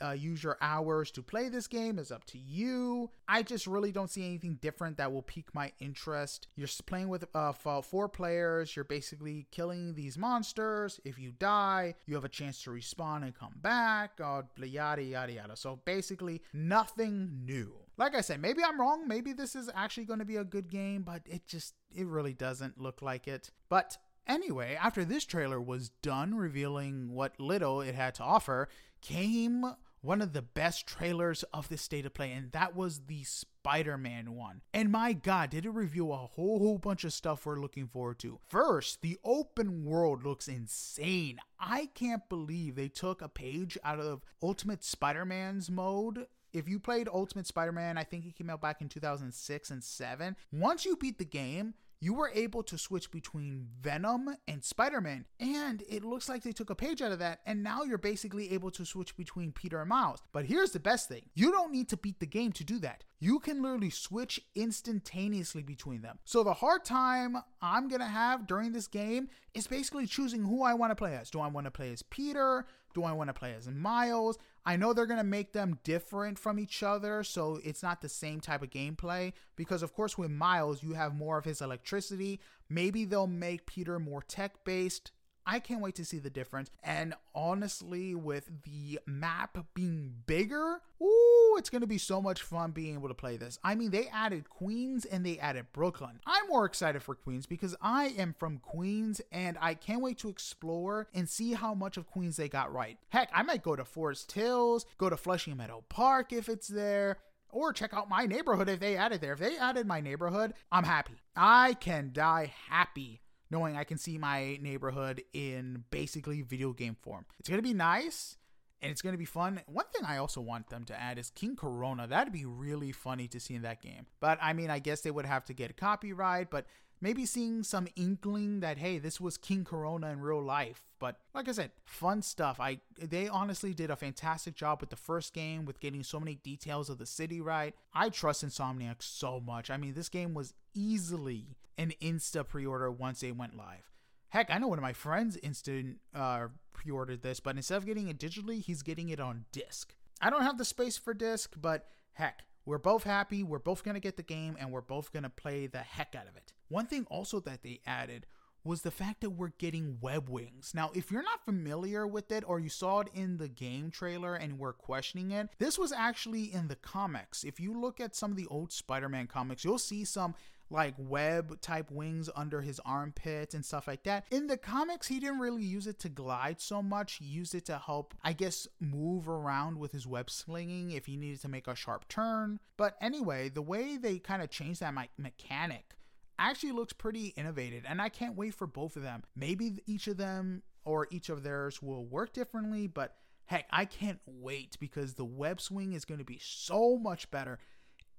uh, 0.00 0.12
use 0.12 0.42
your 0.42 0.56
hours 0.60 1.10
to 1.12 1.22
play 1.22 1.48
this 1.48 1.66
game 1.66 1.98
is 1.98 2.10
up 2.10 2.24
to 2.24 2.38
you. 2.38 3.10
I 3.28 3.42
just 3.42 3.66
really 3.66 3.92
don't 3.92 4.10
see 4.10 4.24
anything 4.24 4.58
different 4.60 4.96
that 4.98 5.12
will 5.12 5.22
pique 5.22 5.54
my 5.54 5.72
interest. 5.80 6.48
You're 6.56 6.68
playing 6.86 7.08
with 7.08 7.24
uh, 7.34 7.52
four 7.52 8.08
players. 8.08 8.74
You're 8.74 8.84
basically 8.84 9.46
killing 9.50 9.94
these 9.94 10.16
monsters. 10.16 11.00
If 11.04 11.18
you 11.18 11.32
die, 11.32 11.94
you 12.06 12.14
have 12.14 12.24
a 12.24 12.30
chance 12.30 12.62
to 12.62 12.70
respawn 12.70 13.22
and 13.22 13.34
come 13.34 13.54
back. 13.56 14.12
Uh, 14.22 14.42
yada 14.62 15.02
yada 15.02 15.32
yada. 15.32 15.56
So 15.56 15.80
basically, 15.84 16.42
nothing 16.52 17.44
new. 17.44 17.74
Like 17.98 18.14
I 18.14 18.20
said, 18.20 18.40
maybe 18.40 18.62
I'm 18.62 18.80
wrong. 18.80 19.08
Maybe 19.08 19.32
this 19.32 19.56
is 19.56 19.70
actually 19.74 20.04
going 20.04 20.18
to 20.18 20.24
be 20.24 20.36
a 20.36 20.44
good 20.44 20.70
game, 20.70 21.02
but 21.02 21.22
it 21.24 21.46
just 21.46 21.74
it 21.94 22.06
really 22.06 22.34
doesn't 22.34 22.80
look 22.80 23.02
like 23.02 23.26
it. 23.26 23.50
But 23.68 23.96
Anyway, 24.26 24.76
after 24.80 25.04
this 25.04 25.24
trailer 25.24 25.60
was 25.60 25.90
done 26.02 26.34
revealing 26.34 27.12
what 27.12 27.38
little 27.38 27.80
it 27.80 27.94
had 27.94 28.12
to 28.12 28.24
offer, 28.24 28.68
came 29.00 29.64
one 30.00 30.20
of 30.20 30.32
the 30.32 30.42
best 30.42 30.86
trailers 30.86 31.42
of 31.54 31.68
this 31.68 31.82
state 31.82 32.06
of 32.06 32.14
play, 32.14 32.32
and 32.32 32.52
that 32.52 32.74
was 32.74 33.02
the 33.06 33.22
Spider 33.24 33.96
Man 33.96 34.34
one. 34.34 34.62
And 34.74 34.90
my 34.90 35.12
god, 35.12 35.50
did 35.50 35.64
it 35.64 35.70
reveal 35.70 36.12
a 36.12 36.16
whole, 36.16 36.58
whole 36.58 36.78
bunch 36.78 37.04
of 37.04 37.12
stuff 37.12 37.46
we're 37.46 37.60
looking 37.60 37.86
forward 37.86 38.18
to. 38.20 38.40
First, 38.48 39.02
the 39.02 39.18
open 39.24 39.84
world 39.84 40.24
looks 40.24 40.48
insane. 40.48 41.38
I 41.58 41.86
can't 41.94 42.28
believe 42.28 42.74
they 42.74 42.88
took 42.88 43.22
a 43.22 43.28
page 43.28 43.78
out 43.84 44.00
of 44.00 44.24
Ultimate 44.42 44.84
Spider 44.84 45.24
Man's 45.24 45.70
mode 45.70 46.26
if 46.56 46.68
you 46.68 46.78
played 46.78 47.08
Ultimate 47.08 47.46
Spider 47.46 47.72
Man, 47.72 47.98
I 47.98 48.04
think 48.04 48.24
it 48.24 48.34
came 48.34 48.48
out 48.48 48.62
back 48.62 48.80
in 48.80 48.88
2006 48.88 49.70
and 49.70 49.84
7. 49.84 50.36
Once 50.52 50.84
you 50.84 50.96
beat 50.96 51.18
the 51.18 51.24
game, 51.24 51.74
you 52.00 52.14
were 52.14 52.30
able 52.34 52.62
to 52.62 52.76
switch 52.76 53.10
between 53.10 53.68
Venom 53.80 54.36
and 54.46 54.62
Spider 54.62 55.00
Man. 55.00 55.24
And 55.40 55.82
it 55.88 56.04
looks 56.04 56.28
like 56.28 56.42
they 56.42 56.52
took 56.52 56.70
a 56.70 56.74
page 56.74 57.00
out 57.00 57.12
of 57.12 57.18
that, 57.20 57.40
and 57.46 57.62
now 57.62 57.82
you're 57.82 57.98
basically 57.98 58.52
able 58.52 58.70
to 58.72 58.84
switch 58.84 59.16
between 59.16 59.52
Peter 59.52 59.80
and 59.80 59.88
Miles. 59.88 60.22
But 60.32 60.46
here's 60.46 60.72
the 60.72 60.80
best 60.80 61.08
thing 61.08 61.22
you 61.34 61.50
don't 61.50 61.72
need 61.72 61.88
to 61.90 61.96
beat 61.96 62.20
the 62.20 62.26
game 62.26 62.52
to 62.52 62.64
do 62.64 62.78
that. 62.80 63.04
You 63.18 63.38
can 63.38 63.62
literally 63.62 63.90
switch 63.90 64.40
instantaneously 64.54 65.62
between 65.62 66.02
them. 66.02 66.18
So 66.24 66.42
the 66.42 66.54
hard 66.54 66.84
time 66.84 67.36
I'm 67.62 67.88
gonna 67.88 68.08
have 68.08 68.46
during 68.46 68.72
this 68.72 68.88
game 68.88 69.28
is 69.54 69.66
basically 69.66 70.06
choosing 70.06 70.44
who 70.44 70.62
I 70.62 70.74
wanna 70.74 70.96
play 70.96 71.16
as. 71.16 71.30
Do 71.30 71.40
I 71.40 71.48
wanna 71.48 71.70
play 71.70 71.92
as 71.92 72.02
Peter? 72.02 72.66
Do 72.94 73.04
I 73.04 73.12
wanna 73.12 73.34
play 73.34 73.54
as 73.54 73.68
Miles? 73.68 74.38
I 74.68 74.74
know 74.74 74.92
they're 74.92 75.06
going 75.06 75.18
to 75.18 75.24
make 75.24 75.52
them 75.52 75.78
different 75.84 76.40
from 76.40 76.58
each 76.58 76.82
other, 76.82 77.22
so 77.22 77.60
it's 77.62 77.84
not 77.84 78.02
the 78.02 78.08
same 78.08 78.40
type 78.40 78.62
of 78.62 78.70
gameplay. 78.70 79.32
Because, 79.54 79.80
of 79.80 79.94
course, 79.94 80.18
with 80.18 80.32
Miles, 80.32 80.82
you 80.82 80.94
have 80.94 81.14
more 81.14 81.38
of 81.38 81.44
his 81.44 81.60
electricity. 81.60 82.40
Maybe 82.68 83.04
they'll 83.04 83.28
make 83.28 83.66
Peter 83.66 84.00
more 84.00 84.22
tech 84.22 84.64
based. 84.64 85.12
I 85.46 85.60
can't 85.60 85.80
wait 85.80 85.94
to 85.94 86.04
see 86.04 86.18
the 86.18 86.30
difference. 86.30 86.70
And 86.82 87.14
honestly, 87.34 88.14
with 88.14 88.50
the 88.64 88.98
map 89.06 89.56
being 89.74 90.14
bigger, 90.26 90.80
ooh, 91.00 91.54
it's 91.56 91.70
going 91.70 91.82
to 91.82 91.86
be 91.86 91.98
so 91.98 92.20
much 92.20 92.42
fun 92.42 92.72
being 92.72 92.94
able 92.94 93.08
to 93.08 93.14
play 93.14 93.36
this. 93.36 93.58
I 93.62 93.76
mean, 93.76 93.90
they 93.90 94.08
added 94.08 94.50
Queens 94.50 95.04
and 95.04 95.24
they 95.24 95.38
added 95.38 95.66
Brooklyn. 95.72 96.20
I'm 96.26 96.48
more 96.48 96.64
excited 96.64 97.02
for 97.02 97.14
Queens 97.14 97.46
because 97.46 97.76
I 97.80 98.06
am 98.08 98.34
from 98.38 98.58
Queens 98.58 99.20
and 99.30 99.56
I 99.60 99.74
can't 99.74 100.02
wait 100.02 100.18
to 100.18 100.28
explore 100.28 101.06
and 101.14 101.28
see 101.28 101.52
how 101.52 101.74
much 101.74 101.96
of 101.96 102.10
Queens 102.10 102.36
they 102.36 102.48
got 102.48 102.72
right. 102.72 102.98
Heck, 103.10 103.30
I 103.32 103.42
might 103.42 103.62
go 103.62 103.76
to 103.76 103.84
Forest 103.84 104.32
Hills, 104.32 104.84
go 104.98 105.08
to 105.08 105.16
Flushing 105.16 105.56
Meadow 105.56 105.84
Park 105.88 106.32
if 106.32 106.48
it's 106.48 106.68
there 106.68 107.18
or 107.50 107.72
check 107.72 107.94
out 107.94 108.08
my 108.08 108.26
neighborhood 108.26 108.68
if 108.68 108.80
they 108.80 108.96
added 108.96 109.20
there. 109.20 109.32
If 109.32 109.38
they 109.38 109.56
added 109.56 109.86
my 109.86 110.00
neighborhood, 110.00 110.54
I'm 110.70 110.84
happy. 110.84 111.14
I 111.36 111.74
can 111.74 112.10
die 112.12 112.52
happy 112.68 113.20
knowing 113.50 113.76
I 113.76 113.84
can 113.84 113.98
see 113.98 114.18
my 114.18 114.58
neighborhood 114.60 115.22
in 115.32 115.84
basically 115.90 116.42
video 116.42 116.72
game 116.72 116.96
form. 117.00 117.26
It's 117.38 117.48
going 117.48 117.58
to 117.58 117.66
be 117.66 117.74
nice 117.74 118.36
and 118.82 118.90
it's 118.90 119.02
going 119.02 119.14
to 119.14 119.18
be 119.18 119.24
fun. 119.24 119.60
One 119.66 119.86
thing 119.94 120.04
I 120.06 120.18
also 120.18 120.40
want 120.40 120.68
them 120.68 120.84
to 120.84 121.00
add 121.00 121.18
is 121.18 121.30
King 121.30 121.56
Corona. 121.56 122.06
That'd 122.06 122.32
be 122.32 122.44
really 122.44 122.92
funny 122.92 123.28
to 123.28 123.40
see 123.40 123.54
in 123.54 123.62
that 123.62 123.82
game. 123.82 124.06
But 124.20 124.38
I 124.42 124.52
mean, 124.52 124.70
I 124.70 124.78
guess 124.78 125.00
they 125.00 125.10
would 125.10 125.26
have 125.26 125.44
to 125.46 125.54
get 125.54 125.70
a 125.70 125.74
copyright, 125.74 126.50
but 126.50 126.66
maybe 127.00 127.26
seeing 127.26 127.62
some 127.62 127.88
inkling 127.96 128.60
that 128.60 128.78
hey, 128.78 128.98
this 128.98 129.20
was 129.20 129.36
King 129.36 129.64
Corona 129.64 130.08
in 130.08 130.20
real 130.20 130.42
life. 130.42 130.84
But 130.98 131.16
like 131.34 131.48
I 131.48 131.52
said, 131.52 131.72
fun 131.84 132.22
stuff. 132.22 132.58
I 132.60 132.80
they 132.98 133.28
honestly 133.28 133.74
did 133.74 133.90
a 133.90 133.96
fantastic 133.96 134.54
job 134.54 134.80
with 134.80 134.90
the 134.90 134.96
first 134.96 135.34
game 135.34 135.64
with 135.64 135.80
getting 135.80 136.02
so 136.02 136.18
many 136.18 136.36
details 136.36 136.88
of 136.88 136.98
the 136.98 137.06
city 137.06 137.40
right. 137.40 137.74
I 137.92 138.08
trust 138.08 138.44
Insomniac 138.44 139.02
so 139.02 139.40
much. 139.40 139.70
I 139.70 139.76
mean, 139.76 139.94
this 139.94 140.08
game 140.08 140.34
was 140.34 140.54
easily 140.74 141.56
an 141.78 141.92
Insta 142.00 142.46
pre-order 142.46 142.90
once 142.90 143.20
they 143.20 143.32
went 143.32 143.56
live. 143.56 143.90
Heck, 144.30 144.50
I 144.50 144.58
know 144.58 144.68
one 144.68 144.78
of 144.78 144.82
my 144.82 144.92
friends 144.92 145.36
instant 145.42 145.98
uh, 146.14 146.48
pre-ordered 146.72 147.22
this, 147.22 147.40
but 147.40 147.56
instead 147.56 147.76
of 147.76 147.86
getting 147.86 148.08
it 148.08 148.18
digitally, 148.18 148.60
he's 148.60 148.82
getting 148.82 149.10
it 149.10 149.20
on 149.20 149.44
disc. 149.52 149.94
I 150.20 150.30
don't 150.30 150.42
have 150.42 150.58
the 150.58 150.64
space 150.64 150.96
for 150.96 151.14
disc, 151.14 151.54
but 151.60 151.86
heck, 152.14 152.42
we're 152.64 152.78
both 152.78 153.04
happy. 153.04 153.42
We're 153.42 153.58
both 153.58 153.84
gonna 153.84 154.00
get 154.00 154.16
the 154.16 154.22
game, 154.22 154.56
and 154.58 154.72
we're 154.72 154.80
both 154.80 155.12
gonna 155.12 155.30
play 155.30 155.66
the 155.66 155.78
heck 155.78 156.14
out 156.14 156.26
of 156.26 156.36
it. 156.36 156.52
One 156.68 156.86
thing 156.86 157.06
also 157.10 157.40
that 157.40 157.62
they 157.62 157.80
added 157.86 158.26
was 158.66 158.82
the 158.82 158.90
fact 158.90 159.20
that 159.20 159.30
we're 159.30 159.52
getting 159.58 159.98
web 160.00 160.28
wings. 160.28 160.72
Now, 160.74 160.90
if 160.94 161.10
you're 161.10 161.22
not 161.22 161.44
familiar 161.44 162.06
with 162.06 162.32
it 162.32 162.42
or 162.46 162.58
you 162.58 162.68
saw 162.68 163.00
it 163.00 163.08
in 163.14 163.38
the 163.38 163.48
game 163.48 163.90
trailer 163.90 164.34
and 164.34 164.58
were 164.58 164.72
questioning 164.72 165.30
it, 165.30 165.48
this 165.58 165.78
was 165.78 165.92
actually 165.92 166.52
in 166.52 166.68
the 166.68 166.76
comics. 166.76 167.44
If 167.44 167.60
you 167.60 167.80
look 167.80 168.00
at 168.00 168.16
some 168.16 168.32
of 168.32 168.36
the 168.36 168.48
old 168.48 168.72
Spider 168.72 169.08
Man 169.08 169.28
comics, 169.28 169.64
you'll 169.64 169.78
see 169.78 170.04
some 170.04 170.34
like 170.68 170.94
web 170.98 171.60
type 171.60 171.92
wings 171.92 172.28
under 172.34 172.60
his 172.60 172.80
armpits 172.84 173.54
and 173.54 173.64
stuff 173.64 173.86
like 173.86 174.02
that. 174.02 174.24
In 174.32 174.48
the 174.48 174.56
comics, 174.56 175.06
he 175.06 175.20
didn't 175.20 175.38
really 175.38 175.62
use 175.62 175.86
it 175.86 176.00
to 176.00 176.08
glide 176.08 176.60
so 176.60 176.82
much. 176.82 177.14
He 177.14 177.24
used 177.24 177.54
it 177.54 177.66
to 177.66 177.78
help, 177.78 178.14
I 178.24 178.32
guess, 178.32 178.66
move 178.80 179.28
around 179.28 179.78
with 179.78 179.92
his 179.92 180.08
web 180.08 180.28
slinging 180.28 180.90
if 180.90 181.06
he 181.06 181.16
needed 181.16 181.40
to 181.42 181.48
make 181.48 181.68
a 181.68 181.76
sharp 181.76 182.08
turn. 182.08 182.58
But 182.76 182.96
anyway, 183.00 183.48
the 183.48 183.62
way 183.62 183.96
they 183.96 184.18
kind 184.18 184.42
of 184.42 184.50
changed 184.50 184.80
that 184.80 184.94
me- 184.94 185.10
mechanic 185.16 185.95
actually 186.38 186.72
looks 186.72 186.92
pretty 186.92 187.28
innovative, 187.36 187.84
and 187.88 188.00
I 188.00 188.08
can't 188.08 188.36
wait 188.36 188.54
for 188.54 188.66
both 188.66 188.96
of 188.96 189.02
them. 189.02 189.22
Maybe 189.34 189.82
each 189.86 190.06
of 190.06 190.16
them 190.16 190.62
or 190.84 191.08
each 191.10 191.28
of 191.28 191.42
theirs 191.42 191.82
will 191.82 192.04
work 192.04 192.32
differently, 192.32 192.86
but 192.86 193.16
heck, 193.46 193.66
I 193.70 193.84
can't 193.84 194.20
wait 194.26 194.76
because 194.80 195.14
the 195.14 195.24
web 195.24 195.60
swing 195.60 195.92
is 195.92 196.04
going 196.04 196.18
to 196.18 196.24
be 196.24 196.40
so 196.42 196.96
much 196.96 197.30
better 197.30 197.58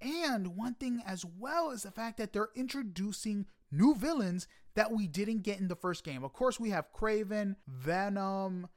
and 0.01 0.55
one 0.55 0.75
thing 0.75 1.01
as 1.05 1.25
well 1.25 1.71
is 1.71 1.83
the 1.83 1.91
fact 1.91 2.17
that 2.17 2.33
they're 2.33 2.49
introducing 2.55 3.45
new 3.71 3.95
villains 3.95 4.47
that 4.75 4.91
we 4.91 5.07
didn't 5.07 5.41
get 5.41 5.59
in 5.59 5.67
the 5.67 5.75
first 5.75 6.03
game. 6.03 6.23
Of 6.23 6.33
course, 6.33 6.59
we 6.59 6.69
have 6.69 6.93
Kraven, 6.93 7.55
Venom, 7.67 8.67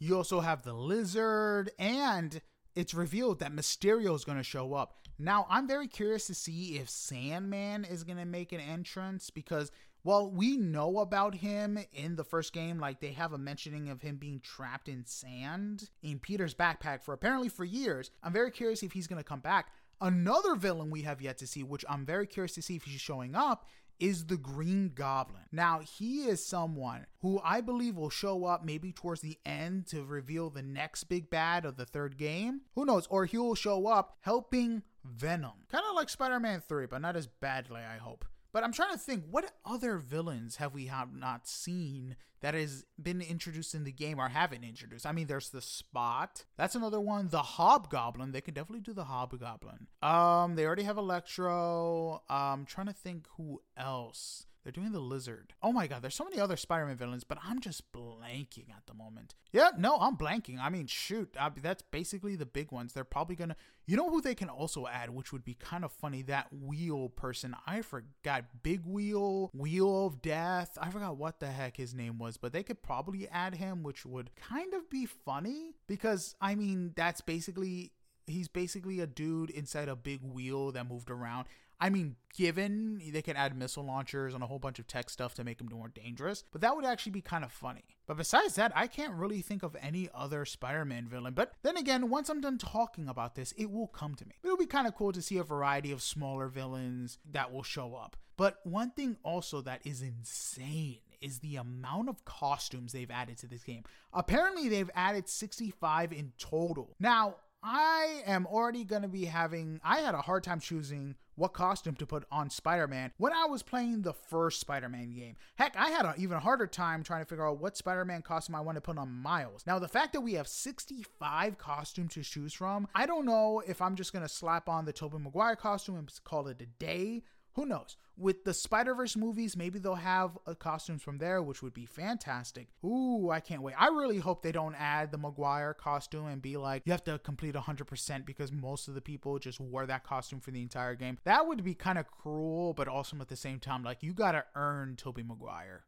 you 0.00 0.16
also 0.16 0.40
have 0.40 0.62
the 0.62 0.74
Lizard, 0.74 1.70
and 1.78 2.40
it's 2.74 2.92
revealed 2.92 3.38
that 3.38 3.54
Mysterio 3.54 4.14
is 4.14 4.24
going 4.24 4.38
to 4.38 4.44
show 4.44 4.74
up. 4.74 5.05
Now, 5.18 5.46
I'm 5.48 5.66
very 5.66 5.88
curious 5.88 6.26
to 6.26 6.34
see 6.34 6.76
if 6.76 6.90
Sandman 6.90 7.84
is 7.84 8.04
going 8.04 8.18
to 8.18 8.24
make 8.24 8.52
an 8.52 8.60
entrance 8.60 9.30
because, 9.30 9.70
well, 10.04 10.30
we 10.30 10.56
know 10.56 10.98
about 10.98 11.34
him 11.34 11.78
in 11.92 12.16
the 12.16 12.24
first 12.24 12.52
game. 12.52 12.78
Like, 12.78 13.00
they 13.00 13.12
have 13.12 13.32
a 13.32 13.38
mentioning 13.38 13.88
of 13.88 14.02
him 14.02 14.16
being 14.16 14.40
trapped 14.40 14.88
in 14.88 15.04
sand 15.06 15.90
in 16.02 16.18
Peter's 16.18 16.54
backpack 16.54 17.02
for 17.02 17.14
apparently 17.14 17.48
for 17.48 17.64
years. 17.64 18.10
I'm 18.22 18.32
very 18.32 18.50
curious 18.50 18.82
if 18.82 18.92
he's 18.92 19.06
going 19.06 19.20
to 19.20 19.28
come 19.28 19.40
back. 19.40 19.68
Another 20.00 20.54
villain 20.54 20.90
we 20.90 21.02
have 21.02 21.22
yet 21.22 21.38
to 21.38 21.46
see, 21.46 21.62
which 21.62 21.84
I'm 21.88 22.04
very 22.04 22.26
curious 22.26 22.54
to 22.56 22.62
see 22.62 22.76
if 22.76 22.84
he's 22.84 23.00
showing 23.00 23.34
up, 23.34 23.66
is 23.98 24.26
the 24.26 24.36
Green 24.36 24.90
Goblin. 24.94 25.44
Now, 25.52 25.80
he 25.80 26.24
is 26.24 26.44
someone 26.44 27.06
who 27.20 27.40
I 27.42 27.62
believe 27.62 27.96
will 27.96 28.10
show 28.10 28.44
up 28.44 28.62
maybe 28.62 28.92
towards 28.92 29.22
the 29.22 29.38
end 29.46 29.86
to 29.86 30.04
reveal 30.04 30.50
the 30.50 30.62
next 30.62 31.04
big 31.04 31.30
bad 31.30 31.64
of 31.64 31.78
the 31.78 31.86
third 31.86 32.18
game. 32.18 32.60
Who 32.74 32.84
knows? 32.84 33.06
Or 33.06 33.24
he'll 33.24 33.54
show 33.54 33.86
up 33.86 34.18
helping 34.20 34.82
Venom. 35.06 35.66
Kind 35.70 35.84
of 35.88 35.94
like 35.94 36.08
Spider 36.08 36.40
Man 36.40 36.62
3, 36.66 36.86
but 36.86 37.00
not 37.00 37.16
as 37.16 37.26
badly, 37.26 37.80
I 37.80 37.98
hope. 37.98 38.24
But 38.52 38.64
I'm 38.64 38.72
trying 38.72 38.92
to 38.92 38.98
think, 38.98 39.24
what 39.30 39.52
other 39.66 39.98
villains 39.98 40.56
have 40.56 40.72
we 40.72 40.86
have 40.86 41.14
not 41.14 41.46
seen 41.46 42.16
that 42.40 42.54
has 42.54 42.86
been 43.00 43.20
introduced 43.20 43.74
in 43.74 43.84
the 43.84 43.92
game 43.92 44.18
or 44.18 44.28
haven't 44.28 44.64
introduced? 44.64 45.04
I 45.04 45.12
mean, 45.12 45.26
there's 45.26 45.50
the 45.50 45.60
Spot. 45.60 46.42
That's 46.56 46.74
another 46.74 46.98
one. 46.98 47.28
The 47.28 47.42
Hobgoblin. 47.42 48.32
They 48.32 48.40
could 48.40 48.54
definitely 48.54 48.80
do 48.80 48.94
the 48.94 49.04
Hobgoblin. 49.04 49.88
Um, 50.00 50.54
they 50.54 50.64
already 50.64 50.84
have 50.84 50.96
Electro. 50.96 52.22
I'm 52.30 52.60
um, 52.60 52.64
trying 52.64 52.86
to 52.86 52.94
think 52.94 53.26
who 53.36 53.60
else. 53.76 54.46
They're 54.66 54.72
doing 54.72 54.90
the 54.90 54.98
lizard. 54.98 55.54
Oh 55.62 55.70
my 55.70 55.86
god, 55.86 56.02
there's 56.02 56.16
so 56.16 56.24
many 56.24 56.40
other 56.40 56.56
Spider-Man 56.56 56.96
villains, 56.96 57.22
but 57.22 57.38
I'm 57.40 57.60
just 57.60 57.92
blanking 57.92 58.68
at 58.70 58.84
the 58.88 58.94
moment. 58.94 59.36
Yeah, 59.52 59.70
no, 59.78 59.96
I'm 59.96 60.16
blanking. 60.16 60.58
I 60.60 60.70
mean, 60.70 60.88
shoot, 60.88 61.32
I, 61.38 61.50
that's 61.62 61.82
basically 61.82 62.34
the 62.34 62.46
big 62.46 62.72
ones. 62.72 62.92
They're 62.92 63.04
probably 63.04 63.36
gonna. 63.36 63.54
You 63.86 63.96
know 63.96 64.10
who 64.10 64.20
they 64.20 64.34
can 64.34 64.48
also 64.48 64.88
add, 64.88 65.10
which 65.10 65.32
would 65.32 65.44
be 65.44 65.54
kind 65.54 65.84
of 65.84 65.92
funny. 65.92 66.22
That 66.22 66.48
wheel 66.52 67.10
person, 67.10 67.54
I 67.64 67.82
forgot. 67.82 68.46
Big 68.64 68.80
Wheel, 68.84 69.52
Wheel 69.54 70.06
of 70.06 70.20
Death. 70.20 70.76
I 70.82 70.90
forgot 70.90 71.16
what 71.16 71.38
the 71.38 71.46
heck 71.46 71.76
his 71.76 71.94
name 71.94 72.18
was, 72.18 72.36
but 72.36 72.52
they 72.52 72.64
could 72.64 72.82
probably 72.82 73.28
add 73.28 73.54
him, 73.54 73.84
which 73.84 74.04
would 74.04 74.34
kind 74.34 74.74
of 74.74 74.90
be 74.90 75.06
funny 75.06 75.74
because 75.86 76.34
I 76.40 76.56
mean, 76.56 76.92
that's 76.96 77.20
basically 77.20 77.92
he's 78.26 78.48
basically 78.48 79.00
a 79.00 79.06
dude 79.06 79.50
inside 79.50 79.88
a 79.88 79.96
big 79.96 80.22
wheel 80.22 80.72
that 80.72 80.88
moved 80.88 81.10
around. 81.10 81.46
I 81.78 81.90
mean, 81.90 82.16
given 82.34 83.00
they 83.12 83.22
can 83.22 83.36
add 83.36 83.56
missile 83.56 83.84
launchers 83.84 84.34
and 84.34 84.42
a 84.42 84.46
whole 84.46 84.58
bunch 84.58 84.78
of 84.78 84.86
tech 84.86 85.10
stuff 85.10 85.34
to 85.34 85.44
make 85.44 85.60
him 85.60 85.68
more 85.70 85.88
dangerous, 85.88 86.44
but 86.52 86.60
that 86.62 86.74
would 86.74 86.84
actually 86.84 87.12
be 87.12 87.20
kind 87.20 87.44
of 87.44 87.52
funny. 87.52 87.84
But 88.06 88.16
besides 88.16 88.54
that, 88.54 88.72
I 88.74 88.86
can't 88.86 89.14
really 89.14 89.42
think 89.42 89.62
of 89.62 89.76
any 89.80 90.08
other 90.14 90.44
Spider 90.44 90.84
Man 90.84 91.06
villain. 91.06 91.34
But 91.34 91.52
then 91.62 91.76
again, 91.76 92.08
once 92.08 92.28
I'm 92.28 92.40
done 92.40 92.58
talking 92.58 93.08
about 93.08 93.34
this, 93.34 93.52
it 93.52 93.70
will 93.70 93.88
come 93.88 94.14
to 94.14 94.26
me. 94.26 94.34
It'll 94.42 94.56
be 94.56 94.66
kind 94.66 94.86
of 94.86 94.94
cool 94.94 95.12
to 95.12 95.22
see 95.22 95.36
a 95.38 95.44
variety 95.44 95.92
of 95.92 96.02
smaller 96.02 96.48
villains 96.48 97.18
that 97.30 97.52
will 97.52 97.62
show 97.62 97.94
up. 97.94 98.16
But 98.36 98.58
one 98.64 98.90
thing 98.90 99.16
also 99.22 99.60
that 99.62 99.80
is 99.84 100.02
insane 100.02 100.98
is 101.20 101.38
the 101.38 101.56
amount 101.56 102.08
of 102.08 102.24
costumes 102.24 102.92
they've 102.92 103.10
added 103.10 103.38
to 103.38 103.46
this 103.46 103.64
game. 103.64 103.84
Apparently, 104.12 104.68
they've 104.68 104.90
added 104.94 105.28
65 105.28 106.12
in 106.12 106.32
total. 106.38 106.94
Now, 107.00 107.36
I 107.62 108.22
am 108.26 108.46
already 108.46 108.84
going 108.84 109.02
to 109.02 109.08
be 109.08 109.24
having, 109.24 109.80
I 109.82 109.98
had 109.98 110.14
a 110.14 110.20
hard 110.22 110.44
time 110.44 110.60
choosing 110.60 111.16
what 111.34 111.52
costume 111.52 111.94
to 111.96 112.06
put 112.06 112.24
on 112.30 112.48
Spider 112.50 112.88
Man 112.88 113.12
when 113.18 113.32
I 113.32 113.44
was 113.44 113.62
playing 113.62 114.02
the 114.02 114.12
first 114.12 114.60
Spider 114.60 114.88
Man 114.88 115.12
game. 115.12 115.36
Heck, 115.56 115.76
I 115.76 115.90
had 115.90 116.06
an 116.06 116.14
even 116.18 116.38
harder 116.38 116.66
time 116.66 117.02
trying 117.02 117.22
to 117.22 117.28
figure 117.28 117.46
out 117.46 117.60
what 117.60 117.76
Spider 117.76 118.04
Man 118.04 118.22
costume 118.22 118.54
I 118.54 118.60
want 118.60 118.76
to 118.76 118.80
put 118.80 118.98
on 118.98 119.10
Miles. 119.10 119.64
Now, 119.66 119.78
the 119.78 119.88
fact 119.88 120.12
that 120.14 120.22
we 120.22 120.34
have 120.34 120.48
65 120.48 121.58
costumes 121.58 122.14
to 122.14 122.22
choose 122.22 122.54
from, 122.54 122.88
I 122.94 123.06
don't 123.06 123.26
know 123.26 123.62
if 123.66 123.82
I'm 123.82 123.96
just 123.96 124.12
going 124.12 124.24
to 124.24 124.32
slap 124.32 124.68
on 124.68 124.84
the 124.84 124.92
Tobey 124.92 125.18
Maguire 125.18 125.56
costume 125.56 125.96
and 125.96 126.10
call 126.24 126.48
it 126.48 126.60
a 126.62 126.66
day 126.66 127.22
who 127.56 127.64
knows? 127.64 127.96
With 128.18 128.44
the 128.44 128.52
Spider 128.54 128.94
Verse 128.94 129.16
movies, 129.16 129.56
maybe 129.56 129.78
they'll 129.78 129.94
have 129.94 130.38
uh, 130.46 130.54
costumes 130.54 131.02
from 131.02 131.18
there, 131.18 131.42
which 131.42 131.62
would 131.62 131.72
be 131.72 131.86
fantastic. 131.86 132.68
Ooh, 132.84 133.30
I 133.30 133.40
can't 133.40 133.62
wait. 133.62 133.74
I 133.78 133.88
really 133.88 134.18
hope 134.18 134.42
they 134.42 134.52
don't 134.52 134.74
add 134.74 135.10
the 135.10 135.18
Maguire 135.18 135.74
costume 135.74 136.26
and 136.26 136.40
be 136.40 136.58
like, 136.58 136.82
you 136.84 136.92
have 136.92 137.04
to 137.04 137.18
complete 137.18 137.54
100% 137.54 138.26
because 138.26 138.52
most 138.52 138.88
of 138.88 138.94
the 138.94 139.00
people 139.00 139.38
just 139.38 139.58
wore 139.58 139.86
that 139.86 140.04
costume 140.04 140.40
for 140.40 140.50
the 140.50 140.62
entire 140.62 140.94
game. 140.94 141.18
That 141.24 141.46
would 141.46 141.64
be 141.64 141.74
kind 141.74 141.98
of 141.98 142.10
cruel, 142.10 142.74
but 142.74 142.88
also 142.88 143.16
at 143.20 143.28
the 143.28 143.36
same 143.36 143.58
time, 143.58 143.82
like, 143.82 144.02
you 144.02 144.12
gotta 144.12 144.44
earn 144.54 144.96
Tobey 144.96 145.22
Maguire. 145.22 145.84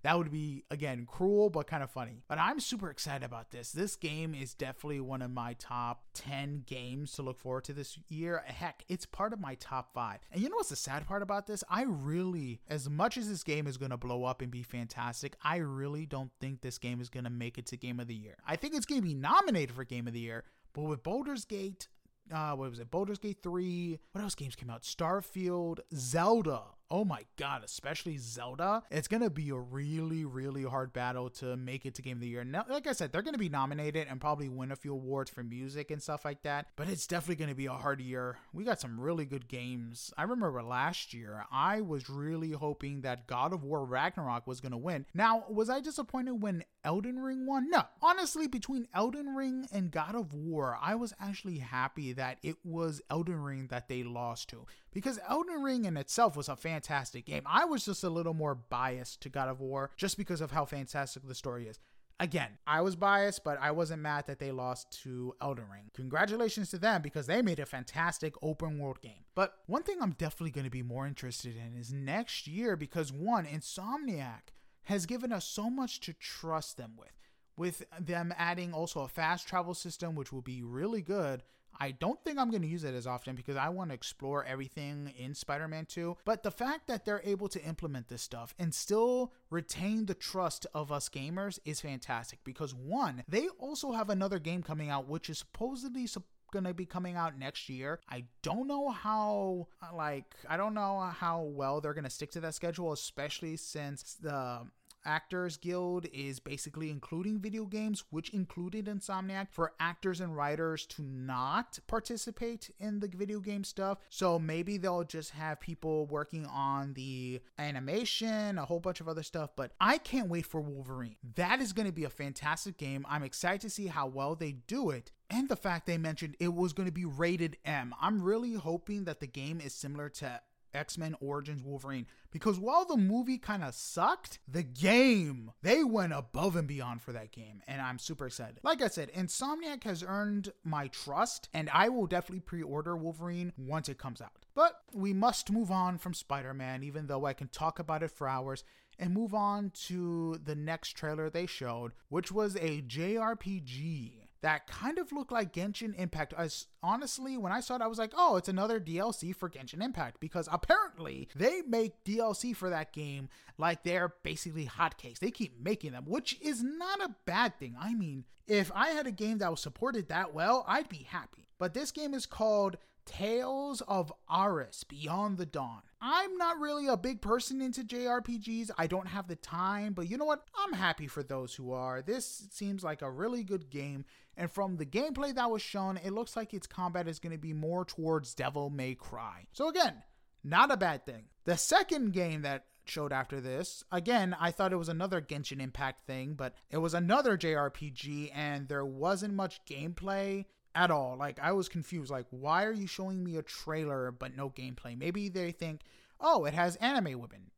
That 0.02 0.18
would 0.18 0.32
be, 0.32 0.64
again, 0.70 1.06
cruel, 1.06 1.48
but 1.48 1.66
kind 1.66 1.82
of 1.82 1.90
funny. 1.90 2.22
But 2.28 2.38
I'm 2.38 2.58
super 2.58 2.90
excited 2.90 3.24
about 3.24 3.50
this. 3.50 3.70
This 3.70 3.94
game 3.94 4.34
is 4.34 4.52
definitely 4.54 5.00
one 5.00 5.22
of 5.22 5.30
my 5.30 5.54
top 5.54 6.04
10 6.14 6.64
games 6.66 7.12
to 7.12 7.22
look 7.22 7.38
forward 7.38 7.64
to 7.64 7.72
this 7.72 7.98
year. 8.08 8.42
Heck, 8.44 8.84
it's 8.88 9.06
part 9.06 9.32
of 9.32 9.40
my 9.40 9.54
top 9.56 9.94
five. 9.94 10.18
And 10.32 10.42
you 10.42 10.48
know 10.48 10.56
what's 10.56 10.70
the 10.70 10.76
sad 10.76 11.06
part 11.06 11.22
about 11.22 11.46
this? 11.46 11.62
I 11.70 11.82
really, 11.82 12.60
as 12.68 12.90
much 12.90 13.16
as 13.16 13.28
this 13.28 13.44
game 13.44 13.66
is 13.66 13.76
going 13.76 13.90
to 13.90 13.96
blow 13.96 14.24
up 14.24 14.42
and 14.42 14.50
be 14.50 14.62
fantastic, 14.62 15.36
I 15.44 15.56
really 15.56 16.04
don't 16.06 16.32
think 16.40 16.60
this 16.60 16.78
game 16.78 17.00
is 17.00 17.08
going 17.08 17.24
to 17.24 17.30
make 17.30 17.56
it 17.56 17.66
to 17.66 17.76
Game 17.76 18.00
of 18.00 18.08
the 18.08 18.14
Year. 18.14 18.36
I 18.46 18.56
think 18.56 18.74
it's 18.74 18.86
going 18.86 19.00
to 19.00 19.06
be 19.06 19.14
nominated 19.14 19.74
for 19.74 19.84
Game 19.84 20.08
of 20.08 20.14
the 20.14 20.20
Year, 20.20 20.44
but 20.72 20.82
with 20.82 21.02
Boulder's 21.04 21.44
Gate, 21.44 21.86
uh, 22.32 22.52
what 22.52 22.70
was 22.70 22.78
it? 22.78 22.90
Baldur's 22.90 23.18
Gate 23.18 23.38
3. 23.42 23.98
What 24.12 24.22
else 24.22 24.34
games 24.34 24.54
came 24.54 24.70
out? 24.70 24.82
Starfield, 24.82 25.80
Zelda 25.94 26.62
oh 26.92 27.06
my 27.06 27.24
god, 27.38 27.64
especially 27.64 28.18
Zelda, 28.18 28.82
it's 28.90 29.08
gonna 29.08 29.30
be 29.30 29.48
a 29.48 29.56
really, 29.56 30.26
really 30.26 30.62
hard 30.62 30.92
battle 30.92 31.30
to 31.30 31.56
make 31.56 31.86
it 31.86 31.94
to 31.94 32.02
Game 32.02 32.18
of 32.18 32.20
the 32.20 32.28
Year. 32.28 32.44
Now, 32.44 32.66
like 32.68 32.86
I 32.86 32.92
said, 32.92 33.10
they're 33.10 33.22
gonna 33.22 33.38
be 33.38 33.48
nominated 33.48 34.06
and 34.10 34.20
probably 34.20 34.50
win 34.50 34.70
a 34.70 34.76
few 34.76 34.92
awards 34.92 35.30
for 35.30 35.42
music 35.42 35.90
and 35.90 36.02
stuff 36.02 36.26
like 36.26 36.42
that, 36.42 36.66
but 36.76 36.90
it's 36.90 37.06
definitely 37.06 37.42
gonna 37.42 37.54
be 37.54 37.64
a 37.64 37.72
hard 37.72 38.02
year. 38.02 38.36
We 38.52 38.64
got 38.64 38.78
some 38.78 39.00
really 39.00 39.24
good 39.24 39.48
games. 39.48 40.12
I 40.18 40.24
remember 40.24 40.62
last 40.62 41.14
year, 41.14 41.46
I 41.50 41.80
was 41.80 42.10
really 42.10 42.52
hoping 42.52 43.00
that 43.00 43.26
God 43.26 43.54
of 43.54 43.64
War 43.64 43.86
Ragnarok 43.86 44.46
was 44.46 44.60
gonna 44.60 44.76
win. 44.76 45.06
Now, 45.14 45.44
was 45.48 45.70
I 45.70 45.80
disappointed 45.80 46.42
when 46.42 46.62
Elden 46.84 47.18
Ring 47.20 47.46
won? 47.46 47.70
No. 47.70 47.84
Honestly, 48.02 48.46
between 48.46 48.86
Elden 48.92 49.34
Ring 49.34 49.66
and 49.72 49.90
God 49.90 50.14
of 50.14 50.34
War, 50.34 50.78
I 50.82 50.94
was 50.96 51.14
actually 51.18 51.58
happy 51.58 52.12
that 52.12 52.36
it 52.42 52.56
was 52.64 53.00
Elden 53.08 53.40
Ring 53.42 53.68
that 53.68 53.88
they 53.88 54.02
lost 54.02 54.50
to 54.50 54.66
because 54.92 55.18
Elden 55.28 55.62
Ring 55.62 55.84
in 55.84 55.96
itself 55.96 56.36
was 56.36 56.48
a 56.48 56.56
fantastic 56.56 57.26
game. 57.26 57.42
I 57.46 57.64
was 57.64 57.84
just 57.84 58.04
a 58.04 58.10
little 58.10 58.34
more 58.34 58.54
biased 58.54 59.20
to 59.22 59.28
God 59.28 59.48
of 59.48 59.60
War 59.60 59.90
just 59.96 60.16
because 60.16 60.40
of 60.40 60.50
how 60.50 60.64
fantastic 60.64 61.26
the 61.26 61.34
story 61.34 61.66
is. 61.66 61.78
Again, 62.20 62.58
I 62.68 62.82
was 62.82 62.94
biased, 62.94 63.42
but 63.42 63.58
I 63.60 63.72
wasn't 63.72 64.02
mad 64.02 64.28
that 64.28 64.38
they 64.38 64.52
lost 64.52 65.02
to 65.02 65.34
Elden 65.40 65.64
Ring. 65.72 65.90
Congratulations 65.94 66.70
to 66.70 66.78
them 66.78 67.02
because 67.02 67.26
they 67.26 67.42
made 67.42 67.58
a 67.58 67.66
fantastic 67.66 68.34
open 68.42 68.78
world 68.78 69.00
game. 69.02 69.24
But 69.34 69.54
one 69.66 69.82
thing 69.82 69.96
I'm 70.00 70.12
definitely 70.12 70.52
going 70.52 70.66
to 70.66 70.70
be 70.70 70.82
more 70.82 71.06
interested 71.06 71.56
in 71.56 71.76
is 71.76 71.92
next 71.92 72.46
year 72.46 72.76
because 72.76 73.12
one, 73.12 73.44
Insomniac 73.44 74.52
has 74.84 75.06
given 75.06 75.32
us 75.32 75.44
so 75.44 75.68
much 75.68 75.98
to 76.00 76.12
trust 76.12 76.76
them 76.76 76.92
with. 76.96 77.10
With 77.56 77.84
them 77.98 78.32
adding 78.36 78.72
also 78.72 79.00
a 79.00 79.08
fast 79.08 79.48
travel 79.48 79.74
system, 79.74 80.14
which 80.14 80.32
will 80.32 80.42
be 80.42 80.62
really 80.62 81.02
good, 81.02 81.42
I 81.80 81.92
don't 81.92 82.22
think 82.24 82.38
I'm 82.38 82.50
going 82.50 82.62
to 82.62 82.68
use 82.68 82.84
it 82.84 82.94
as 82.94 83.06
often 83.06 83.34
because 83.34 83.56
I 83.56 83.68
want 83.68 83.90
to 83.90 83.94
explore 83.94 84.44
everything 84.44 85.12
in 85.18 85.34
Spider 85.34 85.68
Man 85.68 85.86
2. 85.86 86.16
But 86.24 86.42
the 86.42 86.50
fact 86.50 86.86
that 86.88 87.04
they're 87.04 87.22
able 87.24 87.48
to 87.48 87.62
implement 87.64 88.08
this 88.08 88.22
stuff 88.22 88.54
and 88.58 88.74
still 88.74 89.32
retain 89.50 90.06
the 90.06 90.14
trust 90.14 90.66
of 90.74 90.92
us 90.92 91.08
gamers 91.08 91.58
is 91.64 91.80
fantastic 91.80 92.40
because 92.44 92.74
one, 92.74 93.24
they 93.28 93.48
also 93.58 93.92
have 93.92 94.10
another 94.10 94.38
game 94.38 94.62
coming 94.62 94.90
out 94.90 95.08
which 95.08 95.28
is 95.28 95.38
supposedly 95.38 96.06
going 96.52 96.64
to 96.64 96.74
be 96.74 96.86
coming 96.86 97.16
out 97.16 97.36
next 97.36 97.68
year. 97.68 97.98
I 98.08 98.24
don't 98.42 98.68
know 98.68 98.90
how 98.90 99.68
uh, 99.82 99.96
like 99.96 100.36
I 100.48 100.56
don't 100.56 100.74
know 100.74 101.00
how 101.18 101.42
well 101.42 101.80
they're 101.80 101.94
going 101.94 102.04
to 102.04 102.10
stick 102.10 102.30
to 102.32 102.40
that 102.40 102.54
schedule 102.54 102.92
especially 102.92 103.56
since 103.56 104.14
the 104.14 104.60
Actors 105.04 105.56
Guild 105.56 106.06
is 106.12 106.40
basically 106.40 106.90
including 106.90 107.40
video 107.40 107.64
games, 107.64 108.04
which 108.10 108.30
included 108.30 108.86
Insomniac, 108.86 109.48
for 109.50 109.72
actors 109.80 110.20
and 110.20 110.36
writers 110.36 110.86
to 110.86 111.02
not 111.02 111.78
participate 111.86 112.70
in 112.78 113.00
the 113.00 113.08
video 113.08 113.40
game 113.40 113.64
stuff. 113.64 113.98
So 114.08 114.38
maybe 114.38 114.76
they'll 114.76 115.04
just 115.04 115.30
have 115.30 115.60
people 115.60 116.06
working 116.06 116.46
on 116.46 116.94
the 116.94 117.40
animation, 117.58 118.58
a 118.58 118.64
whole 118.64 118.80
bunch 118.80 119.00
of 119.00 119.08
other 119.08 119.22
stuff. 119.22 119.50
But 119.56 119.72
I 119.80 119.98
can't 119.98 120.28
wait 120.28 120.46
for 120.46 120.60
Wolverine. 120.60 121.16
That 121.34 121.60
is 121.60 121.72
going 121.72 121.86
to 121.86 121.92
be 121.92 122.04
a 122.04 122.10
fantastic 122.10 122.78
game. 122.78 123.04
I'm 123.08 123.22
excited 123.22 123.60
to 123.62 123.70
see 123.70 123.86
how 123.86 124.06
well 124.06 124.34
they 124.34 124.52
do 124.52 124.90
it 124.90 125.10
and 125.32 125.48
the 125.48 125.56
fact 125.56 125.86
they 125.86 125.98
mentioned 125.98 126.36
it 126.38 126.52
was 126.54 126.72
going 126.72 126.86
to 126.86 126.92
be 126.92 127.06
rated 127.06 127.56
M. 127.64 127.94
I'm 128.00 128.22
really 128.22 128.54
hoping 128.54 129.04
that 129.04 129.20
the 129.20 129.26
game 129.26 129.60
is 129.60 129.74
similar 129.74 130.08
to 130.10 130.40
X 130.74 130.98
Men 130.98 131.14
Origins 131.20 131.62
Wolverine. 131.62 132.06
Because 132.30 132.58
while 132.58 132.84
the 132.84 132.96
movie 132.96 133.38
kind 133.38 133.62
of 133.62 133.74
sucked, 133.74 134.38
the 134.48 134.62
game, 134.62 135.52
they 135.62 135.84
went 135.84 136.12
above 136.12 136.56
and 136.56 136.66
beyond 136.66 137.02
for 137.02 137.12
that 137.12 137.30
game. 137.30 137.62
And 137.68 137.80
I'm 137.80 137.98
super 137.98 138.26
excited. 138.26 138.60
Like 138.62 138.82
I 138.82 138.88
said, 138.88 139.12
Insomniac 139.12 139.84
has 139.84 140.02
earned 140.06 140.52
my 140.64 140.88
trust, 140.88 141.48
and 141.52 141.68
I 141.70 141.88
will 141.88 142.06
definitely 142.06 142.40
pre 142.40 142.62
order 142.62 142.96
Wolverine 142.96 143.52
once 143.56 143.88
it 143.88 143.98
comes 143.98 144.20
out. 144.20 144.46
But 144.54 144.80
we 144.92 145.12
must 145.12 145.50
move 145.50 145.70
on 145.70 145.98
from 145.98 146.14
Spider 146.14 146.54
Man, 146.54 146.82
even 146.82 147.06
though 147.06 147.26
I 147.26 147.32
can 147.32 147.48
talk 147.48 147.78
about 147.78 148.02
it 148.02 148.10
for 148.10 148.28
hours 148.28 148.64
and 148.98 149.14
move 149.14 149.34
on 149.34 149.70
to 149.86 150.38
the 150.44 150.54
next 150.54 150.90
trailer 150.90 151.28
they 151.28 151.46
showed, 151.46 151.92
which 152.08 152.30
was 152.30 152.56
a 152.56 152.82
JRPG 152.82 154.21
that 154.42 154.66
kind 154.66 154.98
of 154.98 155.12
looked 155.12 155.32
like 155.32 155.52
Genshin 155.52 155.94
Impact. 155.96 156.34
As 156.36 156.66
honestly, 156.82 157.38
when 157.38 157.52
I 157.52 157.60
saw 157.60 157.76
it, 157.76 157.82
I 157.82 157.86
was 157.86 157.98
like, 157.98 158.12
oh, 158.16 158.36
it's 158.36 158.48
another 158.48 158.78
DLC 158.78 159.34
for 159.34 159.48
Genshin 159.48 159.82
Impact 159.82 160.20
because 160.20 160.48
apparently 160.52 161.28
they 161.34 161.62
make 161.62 162.04
DLC 162.04 162.54
for 162.54 162.68
that 162.70 162.92
game 162.92 163.28
like 163.56 163.84
they're 163.84 164.14
basically 164.22 164.66
hotcakes. 164.66 165.20
They 165.20 165.30
keep 165.30 165.60
making 165.60 165.92
them, 165.92 166.04
which 166.06 166.38
is 166.40 166.62
not 166.62 167.00
a 167.00 167.14
bad 167.24 167.58
thing. 167.58 167.76
I 167.80 167.94
mean, 167.94 168.24
if 168.46 168.70
I 168.74 168.88
had 168.88 169.06
a 169.06 169.12
game 169.12 169.38
that 169.38 169.50
was 169.50 169.60
supported 169.60 170.08
that 170.08 170.34
well, 170.34 170.64
I'd 170.68 170.88
be 170.88 171.06
happy. 171.08 171.46
But 171.58 171.74
this 171.74 171.92
game 171.92 172.12
is 172.12 172.26
called 172.26 172.76
Tales 173.04 173.80
of 173.82 174.12
Arise 174.30 174.84
Beyond 174.84 175.38
the 175.38 175.46
Dawn. 175.46 175.82
I'm 176.00 176.36
not 176.36 176.58
really 176.58 176.88
a 176.88 176.96
big 176.96 177.20
person 177.20 177.60
into 177.60 177.84
JRPGs. 177.84 178.70
I 178.76 178.86
don't 178.86 179.06
have 179.06 179.28
the 179.28 179.36
time, 179.36 179.92
but 179.92 180.10
you 180.10 180.16
know 180.16 180.24
what? 180.24 180.44
I'm 180.56 180.72
happy 180.72 181.06
for 181.06 181.22
those 181.22 181.54
who 181.54 181.72
are. 181.72 182.02
This 182.02 182.48
seems 182.50 182.82
like 182.82 183.02
a 183.02 183.10
really 183.10 183.44
good 183.44 183.70
game, 183.70 184.04
and 184.36 184.50
from 184.50 184.76
the 184.76 184.86
gameplay 184.86 185.34
that 185.34 185.50
was 185.50 185.62
shown, 185.62 185.98
it 185.98 186.12
looks 186.12 186.36
like 186.36 186.54
its 186.54 186.66
combat 186.66 187.08
is 187.08 187.18
going 187.18 187.32
to 187.32 187.38
be 187.38 187.52
more 187.52 187.84
towards 187.84 188.34
Devil 188.34 188.70
May 188.70 188.94
Cry. 188.94 189.46
So, 189.52 189.68
again, 189.68 190.02
not 190.42 190.72
a 190.72 190.76
bad 190.76 191.04
thing. 191.04 191.24
The 191.44 191.56
second 191.56 192.12
game 192.12 192.42
that 192.42 192.64
showed 192.84 193.12
after 193.12 193.40
this. 193.40 193.84
Again, 193.92 194.36
I 194.38 194.50
thought 194.50 194.72
it 194.72 194.76
was 194.76 194.88
another 194.88 195.20
Genshin 195.20 195.60
Impact 195.60 196.06
thing, 196.06 196.34
but 196.34 196.54
it 196.70 196.78
was 196.78 196.94
another 196.94 197.36
JRPG 197.36 198.30
and 198.34 198.68
there 198.68 198.84
wasn't 198.84 199.34
much 199.34 199.64
gameplay 199.64 200.46
at 200.74 200.90
all. 200.90 201.16
Like 201.16 201.38
I 201.40 201.52
was 201.52 201.68
confused. 201.68 202.10
Like, 202.10 202.26
why 202.30 202.64
are 202.64 202.72
you 202.72 202.86
showing 202.86 203.22
me 203.22 203.36
a 203.36 203.42
trailer 203.42 204.10
but 204.10 204.36
no 204.36 204.50
gameplay? 204.50 204.98
Maybe 204.98 205.28
they 205.28 205.52
think, 205.52 205.82
oh, 206.20 206.44
it 206.44 206.54
has 206.54 206.76
anime 206.76 207.20
women. 207.20 207.50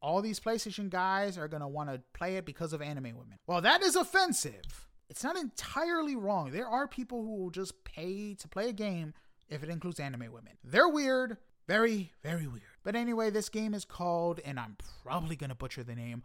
All 0.00 0.20
these 0.20 0.40
PlayStation 0.40 0.90
guys 0.90 1.38
are 1.38 1.48
gonna 1.48 1.68
want 1.68 1.90
to 1.90 2.02
play 2.12 2.36
it 2.36 2.44
because 2.44 2.72
of 2.72 2.82
anime 2.82 3.16
women. 3.16 3.38
Well, 3.46 3.60
that 3.60 3.82
is 3.82 3.96
offensive. 3.96 4.88
It's 5.12 5.22
not 5.22 5.36
entirely 5.36 6.16
wrong. 6.16 6.52
There 6.52 6.66
are 6.66 6.88
people 6.88 7.22
who 7.22 7.36
will 7.36 7.50
just 7.50 7.84
pay 7.84 8.32
to 8.32 8.48
play 8.48 8.70
a 8.70 8.72
game 8.72 9.12
if 9.50 9.62
it 9.62 9.68
includes 9.68 10.00
anime 10.00 10.32
women. 10.32 10.54
They're 10.64 10.88
weird. 10.88 11.36
Very, 11.68 12.14
very 12.22 12.46
weird. 12.46 12.62
But 12.82 12.96
anyway, 12.96 13.28
this 13.28 13.50
game 13.50 13.74
is 13.74 13.84
called, 13.84 14.40
and 14.42 14.58
I'm 14.58 14.78
probably 15.04 15.36
gonna 15.36 15.54
butcher 15.54 15.84
the 15.84 15.94
name, 15.94 16.22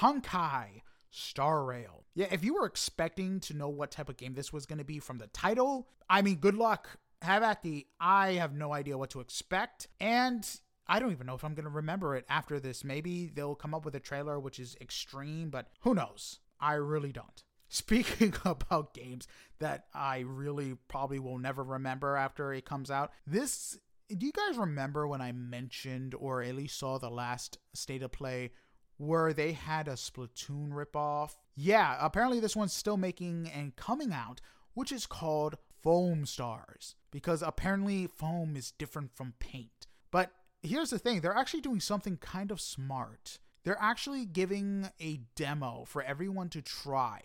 Honkai 0.00 0.82
Star 1.08 1.64
Rail. 1.64 2.04
Yeah, 2.14 2.26
if 2.30 2.44
you 2.44 2.52
were 2.52 2.66
expecting 2.66 3.40
to 3.40 3.54
know 3.54 3.70
what 3.70 3.90
type 3.90 4.10
of 4.10 4.18
game 4.18 4.34
this 4.34 4.52
was 4.52 4.66
going 4.66 4.80
to 4.80 4.84
be 4.84 4.98
from 4.98 5.16
the 5.16 5.28
title, 5.28 5.88
I 6.10 6.20
mean, 6.20 6.36
good 6.36 6.56
luck. 6.56 6.98
Have 7.22 7.42
at 7.42 7.62
the. 7.62 7.86
I 7.98 8.32
have 8.32 8.54
no 8.54 8.74
idea 8.74 8.98
what 8.98 9.08
to 9.10 9.20
expect. 9.20 9.88
And 9.98 10.46
I 10.86 10.98
don't 10.98 11.12
even 11.12 11.26
know 11.26 11.34
if 11.34 11.42
I'm 11.42 11.54
going 11.54 11.64
to 11.64 11.70
remember 11.70 12.16
it 12.16 12.26
after 12.28 12.60
this. 12.60 12.84
Maybe 12.84 13.30
they'll 13.34 13.54
come 13.54 13.72
up 13.72 13.86
with 13.86 13.94
a 13.94 14.00
trailer 14.00 14.38
which 14.38 14.58
is 14.58 14.76
extreme, 14.78 15.48
but 15.48 15.68
who 15.80 15.94
knows? 15.94 16.40
I 16.60 16.74
really 16.74 17.12
don't. 17.12 17.42
Speaking 17.68 18.34
about 18.44 18.94
games 18.94 19.26
that 19.58 19.86
I 19.94 20.20
really 20.20 20.76
probably 20.88 21.18
will 21.18 21.38
never 21.38 21.62
remember 21.62 22.16
after 22.16 22.52
it 22.52 22.64
comes 22.64 22.90
out, 22.90 23.12
this. 23.26 23.78
Do 24.08 24.24
you 24.24 24.30
guys 24.30 24.56
remember 24.56 25.08
when 25.08 25.20
I 25.20 25.32
mentioned 25.32 26.14
or 26.14 26.40
at 26.40 26.54
least 26.54 26.78
saw 26.78 26.96
the 26.96 27.10
last 27.10 27.58
state 27.74 28.04
of 28.04 28.12
play 28.12 28.52
where 28.98 29.32
they 29.32 29.52
had 29.52 29.88
a 29.88 29.92
Splatoon 29.92 30.70
ripoff. 30.70 31.34
Yeah, 31.54 31.96
apparently 32.00 32.40
this 32.40 32.56
one's 32.56 32.72
still 32.72 32.96
making 32.96 33.50
and 33.54 33.76
coming 33.76 34.12
out, 34.12 34.40
which 34.74 34.92
is 34.92 35.06
called 35.06 35.56
Foamstars, 35.84 36.94
because 37.10 37.42
apparently 37.42 38.06
foam 38.06 38.56
is 38.56 38.72
different 38.72 39.14
from 39.14 39.34
paint. 39.38 39.86
But 40.10 40.32
here's 40.62 40.90
the 40.90 40.98
thing 40.98 41.20
they're 41.20 41.36
actually 41.36 41.60
doing 41.60 41.80
something 41.80 42.16
kind 42.16 42.50
of 42.50 42.60
smart. 42.60 43.38
They're 43.64 43.80
actually 43.80 44.26
giving 44.26 44.90
a 45.00 45.20
demo 45.34 45.84
for 45.86 46.02
everyone 46.02 46.48
to 46.50 46.62
try, 46.62 47.22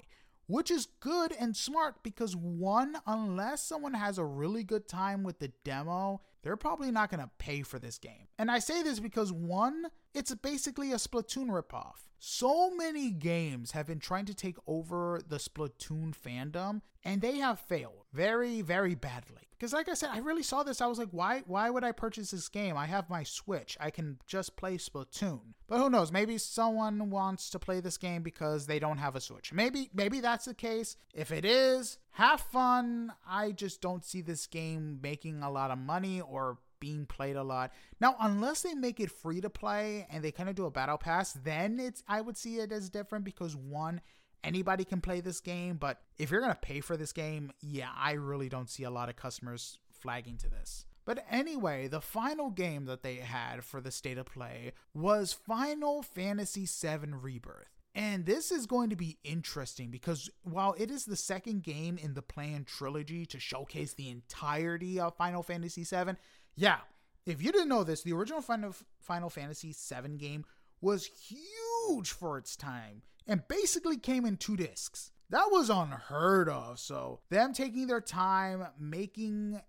which 0.47 0.69
is 0.71 0.88
good 0.99 1.34
and 1.39 1.56
smart 1.56 2.04
because, 2.04 2.36
one, 2.36 2.97
unless 3.06 3.63
someone 3.63 3.93
has 3.93 4.17
a 4.17 4.25
really 4.25 4.63
good 4.63 4.88
time 4.88 5.23
with 5.23 5.39
the 5.39 5.51
demo, 5.63 6.21
they're 6.43 6.58
probably 6.58 6.91
not 6.91 7.10
going 7.10 7.21
to 7.21 7.30
pay 7.38 7.62
for 7.62 7.80
this 7.80 7.97
game. 7.97 8.27
And 8.38 8.49
I 8.49 8.60
say 8.60 8.84
this 8.84 8.99
because 8.99 9.32
one, 9.32 9.88
it's 10.13 10.34
basically 10.36 10.91
a 10.91 10.95
Splatoon 10.95 11.47
ripoff. 11.47 12.08
So 12.19 12.75
many 12.75 13.12
games 13.12 13.71
have 13.71 13.88
been 13.88 13.99
trying 13.99 14.25
to 14.25 14.34
take 14.34 14.58
over 14.67 15.21
the 15.27 15.38
Splatoon 15.38 16.13
fandom, 16.15 16.82
and 17.04 17.21
they 17.21 17.38
have 17.38 17.60
failed 17.60 18.06
very, 18.13 18.62
very 18.62 18.95
badly. 18.95 19.50
Because 19.62 19.74
like 19.74 19.89
I 19.89 19.93
said, 19.93 20.10
I 20.12 20.17
really 20.17 20.41
saw 20.41 20.63
this. 20.63 20.82
I 20.82 20.88
was 20.88 20.97
like, 20.97 21.10
why 21.12 21.43
why 21.45 21.69
would 21.69 21.84
I 21.84 21.91
purchase 21.91 22.32
this 22.32 22.50
game? 22.50 22.76
I 22.76 22.88
have 22.88 23.12
my 23.12 23.21
Switch. 23.21 23.78
I 23.80 23.91
can 23.91 24.17
just 24.26 24.56
play 24.56 24.78
Splatoon. 24.78 25.54
But 25.67 25.78
who 25.78 25.88
knows? 25.88 26.12
Maybe 26.12 26.39
someone 26.39 27.12
wants 27.12 27.52
to 27.52 27.60
play 27.60 27.80
this 27.80 27.95
game 27.95 28.24
because 28.24 28.65
they 28.65 28.80
don't 28.80 28.97
have 28.97 29.15
a 29.15 29.21
Switch. 29.21 29.54
Maybe 29.54 29.91
maybe 29.93 30.19
that's 30.19 30.45
the 30.45 30.56
case. 30.56 30.97
If 31.13 31.32
it 31.32 31.45
is, 31.45 32.00
have 32.13 32.41
fun. 32.41 33.13
I 33.30 33.52
just 33.52 33.82
don't 33.82 34.04
see 34.04 34.21
this 34.21 34.47
game 34.47 34.97
making 35.00 35.43
a 35.43 35.52
lot 35.52 35.69
of 35.69 35.78
money 35.78 36.21
or 36.21 36.58
being 36.80 37.06
played 37.06 37.36
a 37.36 37.43
lot. 37.43 37.71
Now, 38.00 38.15
unless 38.19 38.63
they 38.63 38.74
make 38.74 39.00
it 39.00 39.12
free 39.12 39.41
to 39.41 39.50
play 39.52 40.08
and 40.10 40.24
they 40.24 40.32
kind 40.32 40.50
of 40.50 40.56
do 40.56 40.65
a 40.65 40.71
battle 40.71 40.97
pass, 40.97 41.34
then 41.34 41.80
it's 41.80 42.02
I 42.08 42.21
would 42.21 42.36
see 42.36 42.56
it 42.56 42.71
as 42.71 42.89
different 42.89 43.26
because 43.26 43.56
one, 43.56 44.02
anybody 44.43 44.84
can 44.84 45.01
play 45.01 45.21
this 45.21 45.39
game, 45.39 45.77
but 45.77 46.01
if 46.17 46.32
you're 46.32 46.41
going 46.41 46.54
to 46.54 46.60
pay 46.60 46.82
for 46.82 46.97
this 46.97 47.13
game, 47.13 47.51
yeah, 47.62 47.89
I 47.95 48.13
really 48.13 48.49
don't 48.49 48.69
see 48.69 48.84
a 48.84 48.89
lot 48.89 49.10
of 49.10 49.15
customers 49.15 49.80
flagging 49.91 50.38
to 50.38 50.49
this. 50.49 50.86
But 51.06 51.25
anyway, 51.30 51.88
the 51.88 52.01
final 52.01 52.51
game 52.51 52.86
that 52.86 53.01
they 53.01 53.15
had 53.15 53.63
for 53.63 53.82
the 53.82 53.91
state 53.91 54.17
of 54.17 54.27
play 54.27 54.73
was 54.93 55.34
Final 55.34 56.04
Fantasy 56.04 56.67
VII 56.67 57.13
Rebirth. 57.13 57.82
And 57.93 58.25
this 58.25 58.51
is 58.51 58.67
going 58.67 58.89
to 58.91 58.95
be 58.95 59.17
interesting 59.23 59.91
because 59.91 60.30
while 60.43 60.75
it 60.77 60.89
is 60.89 61.06
the 61.06 61.17
second 61.17 61.63
game 61.63 61.97
in 61.97 62.13
the 62.13 62.21
planned 62.21 62.67
trilogy 62.67 63.25
to 63.25 63.39
showcase 63.39 63.93
the 63.93 64.10
entirety 64.10 64.99
of 64.99 65.17
Final 65.17 65.43
Fantasy 65.43 65.84
VII, 65.84 66.13
yeah, 66.56 66.77
if 67.25 67.41
you 67.41 67.51
didn't 67.51 67.67
know 67.67 67.84
this, 67.84 68.04
the 68.04 68.13
original 68.13 68.41
Final, 68.41 68.73
Final 69.01 69.30
Fantasy 69.30 69.73
VII 69.73 70.17
game 70.17 70.45
was 70.80 71.06
huge 71.06 72.12
for 72.12 72.38
its 72.38 72.56
time 72.56 73.01
and 73.27 73.47
basically 73.47 73.97
came 73.97 74.25
in 74.25 74.38
two 74.38 74.57
discs. 74.57 75.12
That 75.29 75.47
was 75.49 75.69
unheard 75.69 76.49
of. 76.49 76.79
So, 76.79 77.21
them 77.29 77.53
taking 77.53 77.88
their 77.88 78.01
time 78.01 78.67
making 78.77 79.62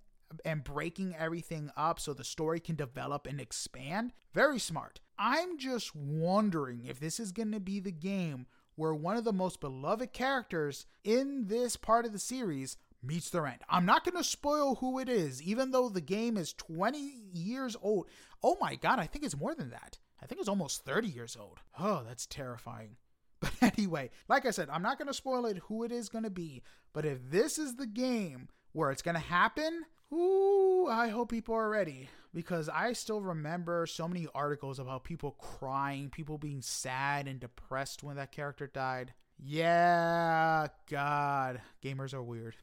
and 0.45 0.65
breaking 0.65 1.15
everything 1.17 1.71
up 1.77 2.01
so 2.01 2.15
the 2.15 2.25
story 2.25 2.61
can 2.61 2.77
develop 2.77 3.27
and 3.27 3.41
expand, 3.41 4.13
very 4.33 4.59
smart. 4.59 5.01
I'm 5.19 5.59
just 5.59 5.95
wondering 5.95 6.85
if 6.87 6.99
this 6.99 7.21
is 7.21 7.33
going 7.33 7.53
to 7.53 7.61
be 7.61 7.81
the 7.81 7.93
game 7.93 8.47
where 8.75 8.95
one 8.95 9.17
of 9.17 9.25
the 9.25 9.33
most 9.33 9.61
beloved 9.61 10.13
characters 10.13 10.87
in 11.05 11.47
this 11.47 11.77
part 11.77 12.07
of 12.07 12.13
the 12.13 12.19
series 12.19 12.77
meets 13.03 13.31
their 13.31 13.47
end. 13.47 13.59
I'm 13.69 13.85
not 13.85 14.05
going 14.05 14.17
to 14.17 14.25
spoil 14.25 14.77
who 14.77 14.99
it 14.99 15.09
is, 15.09 15.43
even 15.43 15.71
though 15.71 15.89
the 15.89 16.01
game 16.01 16.37
is 16.37 16.55
20 16.55 16.99
years 17.33 17.77
old. 17.83 18.07
Oh 18.43 18.57
my 18.61 18.77
god, 18.77 18.99
I 18.99 19.07
think 19.07 19.25
it's 19.25 19.39
more 19.39 19.55
than 19.55 19.71
that. 19.71 19.99
I 20.23 20.27
think 20.27 20.41
it's 20.41 20.49
almost 20.49 20.85
30 20.85 21.09
years 21.09 21.37
old. 21.39 21.59
Oh, 21.79 22.03
that's 22.07 22.27
terrifying. 22.27 22.97
But 23.43 23.53
anyway, 23.79 24.11
like 24.29 24.47
I 24.47 24.51
said, 24.51 24.71
I'm 24.71 24.83
not 24.83 24.99
going 24.99 25.09
to 25.09 25.15
spoil 25.15 25.47
it 25.47 25.59
who 25.59 25.83
it 25.83 25.91
is 25.93 26.09
going 26.09 26.25
to 26.25 26.31
be. 26.31 26.63
But 26.93 27.05
if 27.05 27.19
this 27.31 27.59
is 27.59 27.75
the 27.75 27.87
game 27.87 28.49
where 28.73 28.91
it's 28.91 29.03
going 29.03 29.17
to 29.17 29.21
happen, 29.21 29.85
ooh, 30.13 30.87
I 30.89 31.09
hope 31.09 31.31
people 31.31 31.55
are 31.57 31.69
ready. 31.69 32.09
Because 32.33 32.69
I 32.69 32.93
still 32.95 33.21
remember 33.21 33.87
so 33.87 34.09
many 34.09 34.27
articles 34.35 34.79
about 34.79 35.05
people 35.05 35.33
crying, 35.33 36.09
people 36.09 36.39
being 36.39 36.63
sad 36.63 37.29
and 37.29 37.41
depressed 37.41 38.03
when 38.03 38.17
that 38.17 38.33
character 38.33 38.67
died. 38.67 39.13
Yeah, 39.45 40.69
God, 40.89 41.61
gamers 41.85 42.15
are 42.15 42.23
weird. 42.23 42.55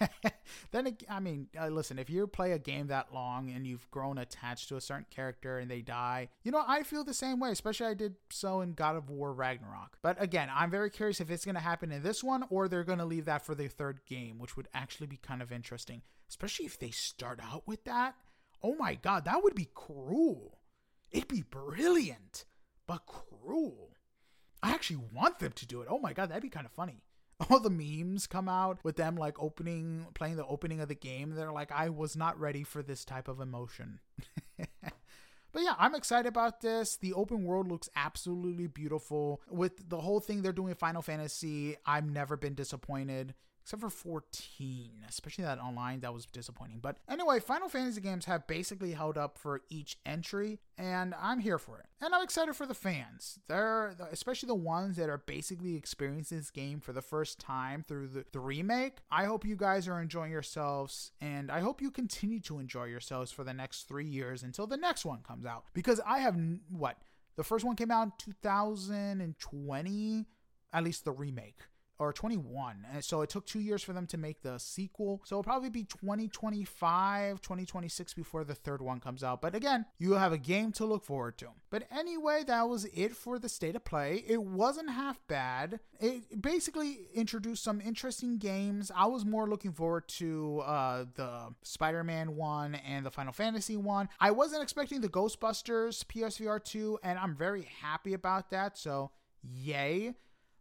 then 0.70 0.96
I 1.08 1.20
mean, 1.20 1.48
uh, 1.60 1.68
listen, 1.68 1.98
if 1.98 2.10
you 2.10 2.26
play 2.26 2.52
a 2.52 2.58
game 2.58 2.88
that 2.88 3.12
long 3.12 3.50
and 3.50 3.66
you've 3.66 3.90
grown 3.90 4.18
attached 4.18 4.68
to 4.68 4.76
a 4.76 4.80
certain 4.80 5.06
character 5.10 5.58
and 5.58 5.70
they 5.70 5.80
die, 5.80 6.28
you 6.42 6.50
know, 6.50 6.64
I 6.66 6.82
feel 6.82 7.04
the 7.04 7.14
same 7.14 7.40
way, 7.40 7.50
especially 7.50 7.86
I 7.86 7.94
did 7.94 8.14
so 8.30 8.60
in 8.60 8.72
God 8.72 8.96
of 8.96 9.10
War 9.10 9.32
Ragnarok. 9.32 9.98
But 10.02 10.20
again, 10.20 10.48
I'm 10.54 10.70
very 10.70 10.90
curious 10.90 11.20
if 11.20 11.30
it's 11.30 11.44
going 11.44 11.54
to 11.54 11.60
happen 11.60 11.92
in 11.92 12.02
this 12.02 12.24
one 12.24 12.44
or 12.50 12.68
they're 12.68 12.84
going 12.84 12.98
to 12.98 13.04
leave 13.04 13.26
that 13.26 13.44
for 13.44 13.54
the 13.54 13.68
third 13.68 14.00
game, 14.06 14.38
which 14.38 14.56
would 14.56 14.68
actually 14.74 15.06
be 15.06 15.16
kind 15.16 15.42
of 15.42 15.52
interesting, 15.52 16.02
especially 16.28 16.66
if 16.66 16.78
they 16.78 16.90
start 16.90 17.40
out 17.42 17.66
with 17.66 17.84
that. 17.84 18.14
Oh 18.62 18.74
my 18.76 18.94
god, 18.94 19.26
that 19.26 19.42
would 19.42 19.54
be 19.54 19.68
cruel. 19.74 20.58
It'd 21.10 21.28
be 21.28 21.42
brilliant, 21.42 22.44
but 22.86 23.06
cruel. 23.06 23.90
I 24.62 24.72
actually 24.72 25.04
want 25.12 25.38
them 25.38 25.52
to 25.52 25.66
do 25.66 25.82
it. 25.82 25.88
Oh 25.90 25.98
my 25.98 26.12
god, 26.14 26.30
that'd 26.30 26.42
be 26.42 26.48
kind 26.48 26.66
of 26.66 26.72
funny. 26.72 27.03
all 27.50 27.60
the 27.60 27.70
memes 27.70 28.26
come 28.26 28.48
out 28.48 28.78
with 28.82 28.96
them 28.96 29.16
like 29.16 29.40
opening 29.42 30.06
playing 30.14 30.36
the 30.36 30.46
opening 30.46 30.80
of 30.80 30.88
the 30.88 30.94
game. 30.94 31.30
They're 31.30 31.52
like 31.52 31.72
i 31.72 31.88
was 31.88 32.16
not 32.16 32.38
ready 32.38 32.62
for 32.62 32.82
this 32.82 33.04
type 33.04 33.28
of 33.28 33.40
emotion. 33.40 34.00
But 35.52 35.62
yeah 35.62 35.74
i'm 35.78 35.94
excited 35.94 36.28
about 36.28 36.60
this. 36.62 36.96
The 36.96 37.12
open 37.12 37.44
world 37.44 37.68
looks 37.68 37.88
absolutely 37.94 38.66
beautiful. 38.66 39.40
With 39.48 39.88
the 39.88 40.00
whole 40.00 40.18
thing 40.18 40.42
they're 40.42 40.52
doing 40.52 40.74
final 40.74 41.00
fantasy 41.02 41.76
i've 41.86 42.10
never 42.10 42.36
been 42.36 42.54
disappointed 42.54 43.34
except 43.64 43.80
for 43.80 43.88
14, 43.88 44.90
especially 45.08 45.44
that 45.44 45.58
online. 45.58 46.00
That 46.00 46.12
was 46.12 46.26
disappointing. 46.26 46.80
But 46.82 46.98
anyway, 47.08 47.40
Final 47.40 47.70
Fantasy 47.70 48.02
games 48.02 48.26
have 48.26 48.46
basically 48.46 48.92
held 48.92 49.16
up 49.16 49.38
for 49.38 49.62
each 49.70 49.96
entry, 50.04 50.60
and 50.76 51.14
I'm 51.18 51.38
here 51.38 51.56
for 51.56 51.78
it. 51.78 51.86
And 52.02 52.14
I'm 52.14 52.22
excited 52.22 52.54
for 52.54 52.66
the 52.66 52.74
fans. 52.74 53.38
They're 53.48 53.96
especially 54.12 54.48
the 54.48 54.54
ones 54.54 54.98
that 54.98 55.08
are 55.08 55.16
basically 55.16 55.76
experiencing 55.76 56.38
this 56.38 56.50
game 56.50 56.78
for 56.78 56.92
the 56.92 57.00
first 57.00 57.40
time 57.40 57.86
through 57.88 58.08
the, 58.08 58.26
the 58.32 58.40
remake. 58.40 58.98
I 59.10 59.24
hope 59.24 59.46
you 59.46 59.56
guys 59.56 59.88
are 59.88 60.00
enjoying 60.00 60.30
yourselves, 60.30 61.12
and 61.22 61.50
I 61.50 61.60
hope 61.60 61.80
you 61.80 61.90
continue 61.90 62.40
to 62.40 62.58
enjoy 62.58 62.84
yourselves 62.84 63.32
for 63.32 63.44
the 63.44 63.54
next 63.54 63.88
three 63.88 64.06
years 64.06 64.42
until 64.42 64.66
the 64.66 64.76
next 64.76 65.06
one 65.06 65.20
comes 65.26 65.46
out. 65.46 65.64
Because 65.72 66.02
I 66.06 66.18
have 66.18 66.36
what 66.68 66.98
the 67.36 67.44
first 67.44 67.64
one 67.64 67.76
came 67.76 67.90
out 67.90 68.02
in 68.02 68.12
2020, 68.18 70.26
at 70.74 70.84
least 70.84 71.06
the 71.06 71.12
remake 71.12 71.60
or 72.04 72.12
21. 72.12 72.86
And 72.92 73.04
so 73.04 73.22
it 73.22 73.30
took 73.30 73.46
two 73.46 73.60
years 73.60 73.82
for 73.82 73.92
them 73.92 74.06
to 74.08 74.16
make 74.16 74.42
the 74.42 74.58
sequel. 74.58 75.22
So 75.24 75.36
it'll 75.36 75.42
probably 75.42 75.70
be 75.70 75.84
2025, 75.84 77.40
2026 77.40 78.14
before 78.14 78.44
the 78.44 78.54
third 78.54 78.82
one 78.82 79.00
comes 79.00 79.24
out. 79.24 79.40
But 79.40 79.54
again, 79.54 79.86
you 79.98 80.12
have 80.12 80.32
a 80.32 80.38
game 80.38 80.72
to 80.72 80.84
look 80.84 81.04
forward 81.04 81.38
to. 81.38 81.48
But 81.70 81.84
anyway, 81.90 82.44
that 82.46 82.68
was 82.68 82.84
it 82.86 83.16
for 83.16 83.38
the 83.38 83.48
state 83.48 83.76
of 83.76 83.84
play. 83.84 84.24
It 84.26 84.42
wasn't 84.42 84.90
half 84.90 85.18
bad. 85.26 85.80
It 86.00 86.40
basically 86.40 86.98
introduced 87.14 87.64
some 87.64 87.80
interesting 87.80 88.38
games. 88.38 88.92
I 88.94 89.06
was 89.06 89.24
more 89.24 89.48
looking 89.48 89.72
forward 89.72 90.08
to 90.08 90.60
uh, 90.60 91.04
the 91.14 91.54
Spider 91.62 92.04
Man 92.04 92.36
one 92.36 92.74
and 92.76 93.04
the 93.04 93.10
Final 93.10 93.32
Fantasy 93.32 93.76
one. 93.76 94.08
I 94.20 94.30
wasn't 94.30 94.62
expecting 94.62 95.00
the 95.00 95.08
Ghostbusters 95.08 96.04
PSVR 96.04 96.62
2, 96.62 96.98
and 97.02 97.18
I'm 97.18 97.34
very 97.34 97.68
happy 97.80 98.14
about 98.14 98.50
that. 98.50 98.76
So, 98.78 99.10
yay. 99.42 100.14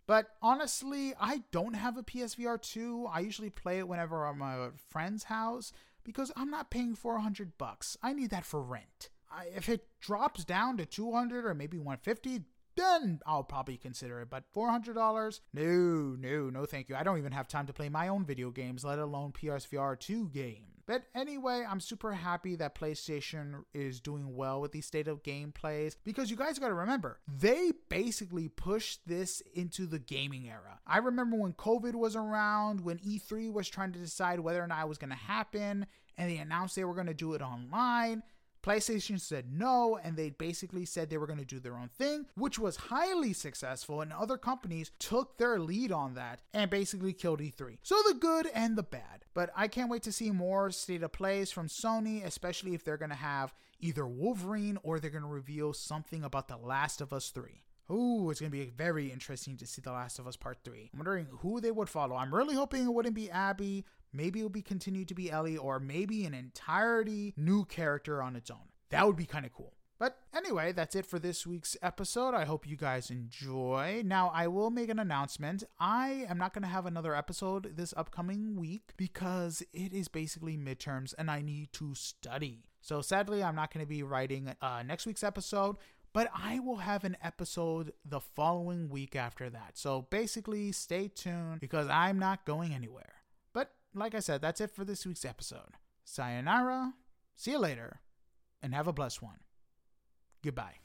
But 0.05 0.27
honestly, 0.41 1.13
I 1.19 1.43
don't 1.51 1.75
have 1.75 1.97
a 1.97 2.03
PSVR 2.03 2.61
2. 2.61 3.07
I 3.11 3.21
usually 3.21 3.49
play 3.49 3.79
it 3.79 3.87
whenever 3.87 4.25
I'm 4.25 4.41
at 4.41 4.59
a 4.59 4.71
friend's 4.89 5.25
house 5.25 5.71
because 6.03 6.31
I'm 6.35 6.49
not 6.49 6.69
paying 6.69 6.95
400 6.95 7.57
bucks. 7.57 7.97
I 8.03 8.13
need 8.13 8.29
that 8.31 8.45
for 8.45 8.61
rent. 8.61 9.09
I, 9.31 9.47
if 9.55 9.69
it 9.69 9.87
drops 10.01 10.43
down 10.43 10.77
to 10.77 10.85
200 10.85 11.45
or 11.45 11.53
maybe 11.53 11.77
150, 11.77 12.41
then 12.75 13.21
I'll 13.25 13.43
probably 13.43 13.77
consider 13.77 14.21
it. 14.21 14.29
But 14.29 14.51
$400? 14.53 15.39
No, 15.53 15.61
no, 15.61 16.49
no, 16.49 16.65
thank 16.65 16.89
you. 16.89 16.95
I 16.95 17.03
don't 17.03 17.17
even 17.17 17.31
have 17.31 17.47
time 17.47 17.67
to 17.67 17.73
play 17.73 17.89
my 17.89 18.09
own 18.09 18.25
video 18.25 18.51
games, 18.51 18.83
let 18.83 18.99
alone 18.99 19.31
PSVR 19.31 19.99
2 19.99 20.29
games. 20.29 20.72
But 20.85 21.03
anyway, 21.15 21.65
I'm 21.67 21.79
super 21.79 22.11
happy 22.11 22.55
that 22.55 22.75
PlayStation 22.75 23.63
is 23.73 24.01
doing 24.01 24.35
well 24.35 24.59
with 24.59 24.73
these 24.73 24.85
state 24.85 25.07
of 25.07 25.23
gameplays 25.23 25.95
because 26.03 26.29
you 26.29 26.35
guys 26.35 26.59
got 26.59 26.67
to 26.67 26.73
remember, 26.73 27.19
they 27.27 27.71
basically 27.89 28.49
pushed 28.49 29.07
this 29.07 29.41
into 29.53 29.85
the 29.85 29.99
gaming 29.99 30.47
era. 30.47 30.79
I 30.85 30.97
remember 30.97 31.37
when 31.37 31.53
COVID 31.53 31.95
was 31.95 32.15
around, 32.15 32.81
when 32.81 32.97
E3 32.99 33.51
was 33.51 33.69
trying 33.69 33.93
to 33.93 33.99
decide 33.99 34.41
whether 34.41 34.61
or 34.61 34.67
not 34.67 34.81
it 34.81 34.89
was 34.89 34.97
going 34.97 35.11
to 35.11 35.15
happen, 35.15 35.85
and 36.17 36.29
they 36.29 36.37
announced 36.37 36.75
they 36.75 36.85
were 36.85 36.95
going 36.95 37.07
to 37.07 37.13
do 37.13 37.33
it 37.33 37.41
online. 37.41 38.23
PlayStation 38.63 39.19
said 39.19 39.51
no, 39.51 39.99
and 40.01 40.15
they 40.15 40.29
basically 40.29 40.85
said 40.85 41.09
they 41.09 41.17
were 41.17 41.27
going 41.27 41.39
to 41.39 41.45
do 41.45 41.59
their 41.59 41.75
own 41.75 41.89
thing, 41.89 42.25
which 42.35 42.57
was 42.57 42.77
highly 42.77 43.33
successful, 43.33 44.01
and 44.01 44.13
other 44.13 44.37
companies 44.37 44.91
took 44.99 45.37
their 45.37 45.59
lead 45.59 45.91
on 45.91 46.13
that 46.15 46.41
and 46.53 46.71
basically 46.71 47.13
killed 47.13 47.41
E3. 47.41 47.77
So 47.83 47.95
the 48.07 48.15
good 48.15 48.47
and 48.53 48.77
the 48.77 48.83
bad. 48.83 49.25
But 49.33 49.51
I 49.55 49.67
can't 49.67 49.89
wait 49.89 50.03
to 50.03 50.11
see 50.11 50.31
more 50.31 50.71
state 50.71 51.03
of 51.03 51.11
plays 51.11 51.51
from 51.51 51.67
Sony, 51.67 52.23
especially 52.23 52.73
if 52.73 52.83
they're 52.83 52.97
going 52.97 53.09
to 53.09 53.15
have 53.15 53.53
either 53.79 54.07
Wolverine 54.07 54.77
or 54.83 54.99
they're 54.99 55.09
going 55.09 55.23
to 55.23 55.29
reveal 55.29 55.73
something 55.73 56.23
about 56.23 56.47
The 56.47 56.57
Last 56.57 57.01
of 57.01 57.11
Us 57.11 57.29
3. 57.29 57.63
Ooh, 57.91 58.29
it's 58.29 58.39
going 58.39 58.51
to 58.51 58.57
be 58.57 58.71
very 58.75 59.11
interesting 59.11 59.57
to 59.57 59.67
see 59.67 59.81
The 59.81 59.91
Last 59.91 60.17
of 60.19 60.27
Us 60.27 60.37
Part 60.37 60.59
3. 60.63 60.89
I'm 60.93 60.99
wondering 60.99 61.27
who 61.39 61.59
they 61.59 61.71
would 61.71 61.89
follow. 61.89 62.15
I'm 62.15 62.33
really 62.33 62.55
hoping 62.55 62.85
it 62.85 62.93
wouldn't 62.93 63.13
be 63.13 63.29
Abby, 63.29 63.83
Maybe 64.13 64.39
it'll 64.39 64.49
be 64.49 64.61
continued 64.61 65.07
to 65.09 65.15
be 65.15 65.31
Ellie, 65.31 65.57
or 65.57 65.79
maybe 65.79 66.25
an 66.25 66.33
entirety 66.33 67.33
new 67.35 67.65
character 67.65 68.21
on 68.21 68.35
its 68.35 68.51
own. 68.51 68.69
That 68.89 69.07
would 69.07 69.15
be 69.15 69.25
kind 69.25 69.45
of 69.45 69.53
cool. 69.53 69.73
But 70.03 70.17
anyway, 70.35 70.73
that's 70.73 70.95
it 70.95 71.05
for 71.05 71.17
this 71.17 71.47
week's 71.47 71.77
episode. 71.81 72.33
I 72.33 72.45
hope 72.45 72.67
you 72.67 72.75
guys 72.75 73.09
enjoy. 73.09 74.01
Now, 74.05 74.31
I 74.33 74.47
will 74.47 74.69
make 74.69 74.89
an 74.89 74.99
announcement. 74.99 75.63
I 75.79 76.25
am 76.27 76.37
not 76.37 76.53
going 76.53 76.63
to 76.63 76.67
have 76.67 76.85
another 76.85 77.15
episode 77.15 77.77
this 77.77 77.93
upcoming 77.95 78.57
week 78.57 78.91
because 78.97 79.63
it 79.71 79.93
is 79.93 80.09
basically 80.09 80.57
midterms 80.57 81.13
and 81.17 81.31
I 81.31 81.41
need 81.41 81.71
to 81.73 81.95
study. 81.95 82.65
So 82.81 83.01
sadly, 83.01 83.41
I'm 83.41 83.55
not 83.55 83.73
going 83.73 83.85
to 83.85 83.89
be 83.89 84.03
writing 84.03 84.53
uh, 84.61 84.83
next 84.85 85.05
week's 85.05 85.23
episode, 85.23 85.77
but 86.11 86.29
I 86.35 86.59
will 86.59 86.77
have 86.77 87.05
an 87.05 87.15
episode 87.23 87.93
the 88.03 88.19
following 88.19 88.89
week 88.89 89.15
after 89.15 89.49
that. 89.51 89.77
So 89.77 90.07
basically, 90.09 90.73
stay 90.73 91.07
tuned 91.07 91.61
because 91.61 91.87
I'm 91.87 92.19
not 92.19 92.45
going 92.45 92.73
anywhere 92.73 93.22
like 93.93 94.15
I 94.15 94.19
said, 94.19 94.41
that's 94.41 94.61
it 94.61 94.71
for 94.71 94.85
this 94.85 95.05
week's 95.05 95.25
episode. 95.25 95.77
Sayonara, 96.03 96.93
see 97.35 97.51
you 97.51 97.59
later, 97.59 97.99
and 98.61 98.73
have 98.73 98.87
a 98.87 98.93
blessed 98.93 99.21
one. 99.21 99.39
Goodbye. 100.43 100.75